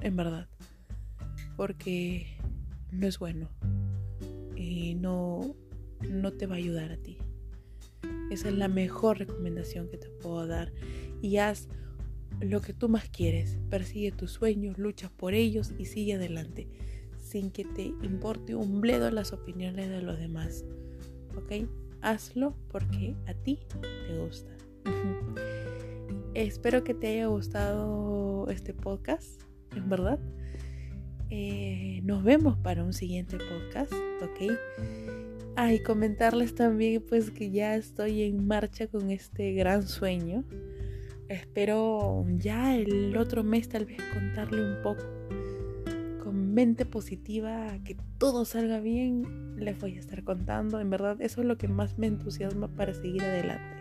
en 0.00 0.16
verdad, 0.16 0.48
porque 1.56 2.26
no 2.90 3.06
es 3.06 3.18
bueno 3.18 3.48
y 4.56 4.94
no, 4.94 5.54
no 6.08 6.32
te 6.32 6.46
va 6.46 6.54
a 6.54 6.58
ayudar 6.58 6.92
a 6.92 6.96
ti. 6.96 7.18
Esa 8.30 8.48
es 8.48 8.54
la 8.54 8.68
mejor 8.68 9.18
recomendación 9.18 9.88
que 9.88 9.98
te 9.98 10.08
puedo 10.08 10.46
dar. 10.46 10.72
Y 11.20 11.38
haz 11.38 11.68
lo 12.40 12.60
que 12.60 12.72
tú 12.72 12.88
más 12.88 13.08
quieres. 13.08 13.58
Persigue 13.70 14.12
tus 14.12 14.30
sueños, 14.32 14.78
lucha 14.78 15.10
por 15.10 15.34
ellos 15.34 15.72
y 15.78 15.86
sigue 15.86 16.14
adelante. 16.14 16.68
Sin 17.18 17.50
que 17.50 17.64
te 17.64 17.82
importe 18.02 18.54
un 18.54 18.80
bledo 18.80 19.10
las 19.10 19.32
opiniones 19.32 19.88
de 19.88 20.02
los 20.02 20.18
demás. 20.18 20.64
¿Ok? 21.36 21.68
Hazlo 22.02 22.56
porque 22.68 23.14
a 23.26 23.34
ti 23.34 23.60
te 24.06 24.18
gusta. 24.18 24.52
Espero 26.34 26.84
que 26.84 26.94
te 26.94 27.08
haya 27.08 27.26
gustado 27.26 28.48
este 28.48 28.72
podcast, 28.72 29.42
en 29.74 29.88
verdad. 29.88 30.18
Eh, 31.28 32.00
nos 32.04 32.24
vemos 32.24 32.56
para 32.58 32.84
un 32.84 32.92
siguiente 32.92 33.36
podcast, 33.38 33.92
¿ok? 33.92 34.52
Ah, 35.56 35.72
y 35.72 35.82
comentarles 35.82 36.54
también 36.54 37.04
pues 37.06 37.30
que 37.30 37.50
ya 37.50 37.76
estoy 37.76 38.22
en 38.22 38.46
marcha 38.46 38.86
con 38.86 39.10
este 39.10 39.52
gran 39.52 39.86
sueño. 39.86 40.44
Espero 41.28 42.24
ya 42.38 42.76
el 42.76 43.16
otro 43.16 43.44
mes 43.44 43.68
tal 43.68 43.84
vez 43.84 43.98
contarle 44.12 44.62
un 44.62 44.82
poco. 44.82 45.04
Mente 46.50 46.84
positiva, 46.84 47.78
que 47.84 47.96
todo 48.18 48.44
salga 48.44 48.80
bien, 48.80 49.54
les 49.56 49.78
voy 49.78 49.96
a 49.96 50.00
estar 50.00 50.24
contando. 50.24 50.80
En 50.80 50.90
verdad, 50.90 51.20
eso 51.20 51.42
es 51.42 51.46
lo 51.46 51.56
que 51.56 51.68
más 51.68 51.96
me 51.96 52.08
entusiasma 52.08 52.66
para 52.66 52.92
seguir 52.92 53.22
adelante. 53.22 53.76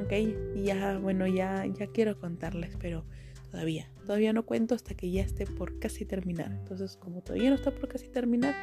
Ok, 0.00 0.12
y 0.54 0.62
ya, 0.62 0.98
bueno, 0.98 1.26
ya, 1.26 1.66
ya 1.66 1.88
quiero 1.88 2.20
contarles, 2.20 2.76
pero 2.78 3.04
todavía, 3.50 3.90
todavía 4.04 4.32
no 4.32 4.46
cuento 4.46 4.76
hasta 4.76 4.94
que 4.94 5.10
ya 5.10 5.22
esté 5.22 5.44
por 5.44 5.80
casi 5.80 6.04
terminar. 6.04 6.52
Entonces, 6.52 6.96
como 6.96 7.20
todavía 7.22 7.50
no 7.50 7.56
está 7.56 7.72
por 7.72 7.88
casi 7.88 8.08
terminar, 8.08 8.54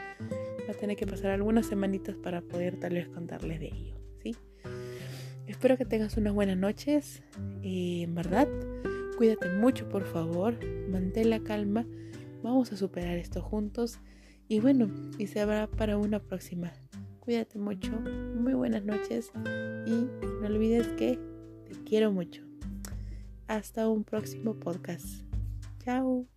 va 0.66 0.72
a 0.72 0.78
tener 0.78 0.96
que 0.96 1.06
pasar 1.06 1.32
algunas 1.32 1.66
semanitas 1.66 2.16
para 2.16 2.42
poder 2.42 2.80
tal 2.80 2.94
vez 2.94 3.10
contarles 3.10 3.60
de 3.60 3.68
ello, 3.68 3.96
¿sí? 4.22 4.34
Espero 5.46 5.78
que 5.78 5.84
tengas 5.84 6.16
unas 6.16 6.34
buenas 6.34 6.58
noches, 6.58 7.22
y 7.62 8.04
en 8.04 8.16
verdad, 8.16 8.48
cuídate 9.18 9.50
mucho, 9.50 9.90
por 9.90 10.06
favor, 10.06 10.58
mantén 10.90 11.30
la 11.30 11.42
calma, 11.42 11.86
vamos 12.44 12.72
a 12.72 12.78
superar 12.78 13.18
esto 13.18 13.42
juntos 13.42 14.00
y 14.48 14.60
bueno, 14.60 14.92
y 15.18 15.28
se 15.28 15.40
habrá 15.40 15.68
para 15.68 15.98
una 15.98 16.20
próxima. 16.20 16.72
Cuídate 17.20 17.58
mucho, 17.58 17.92
muy 17.92 18.54
buenas 18.54 18.84
noches 18.84 19.32
y 19.88 19.92
no 19.92 20.48
olvides 20.48 20.88
que 20.90 21.18
te 21.66 21.84
quiero 21.86 22.12
mucho. 22.12 22.44
Hasta 23.48 23.88
un 23.88 24.04
próximo 24.04 24.56
podcast. 24.56 25.24
Chao. 25.84 26.28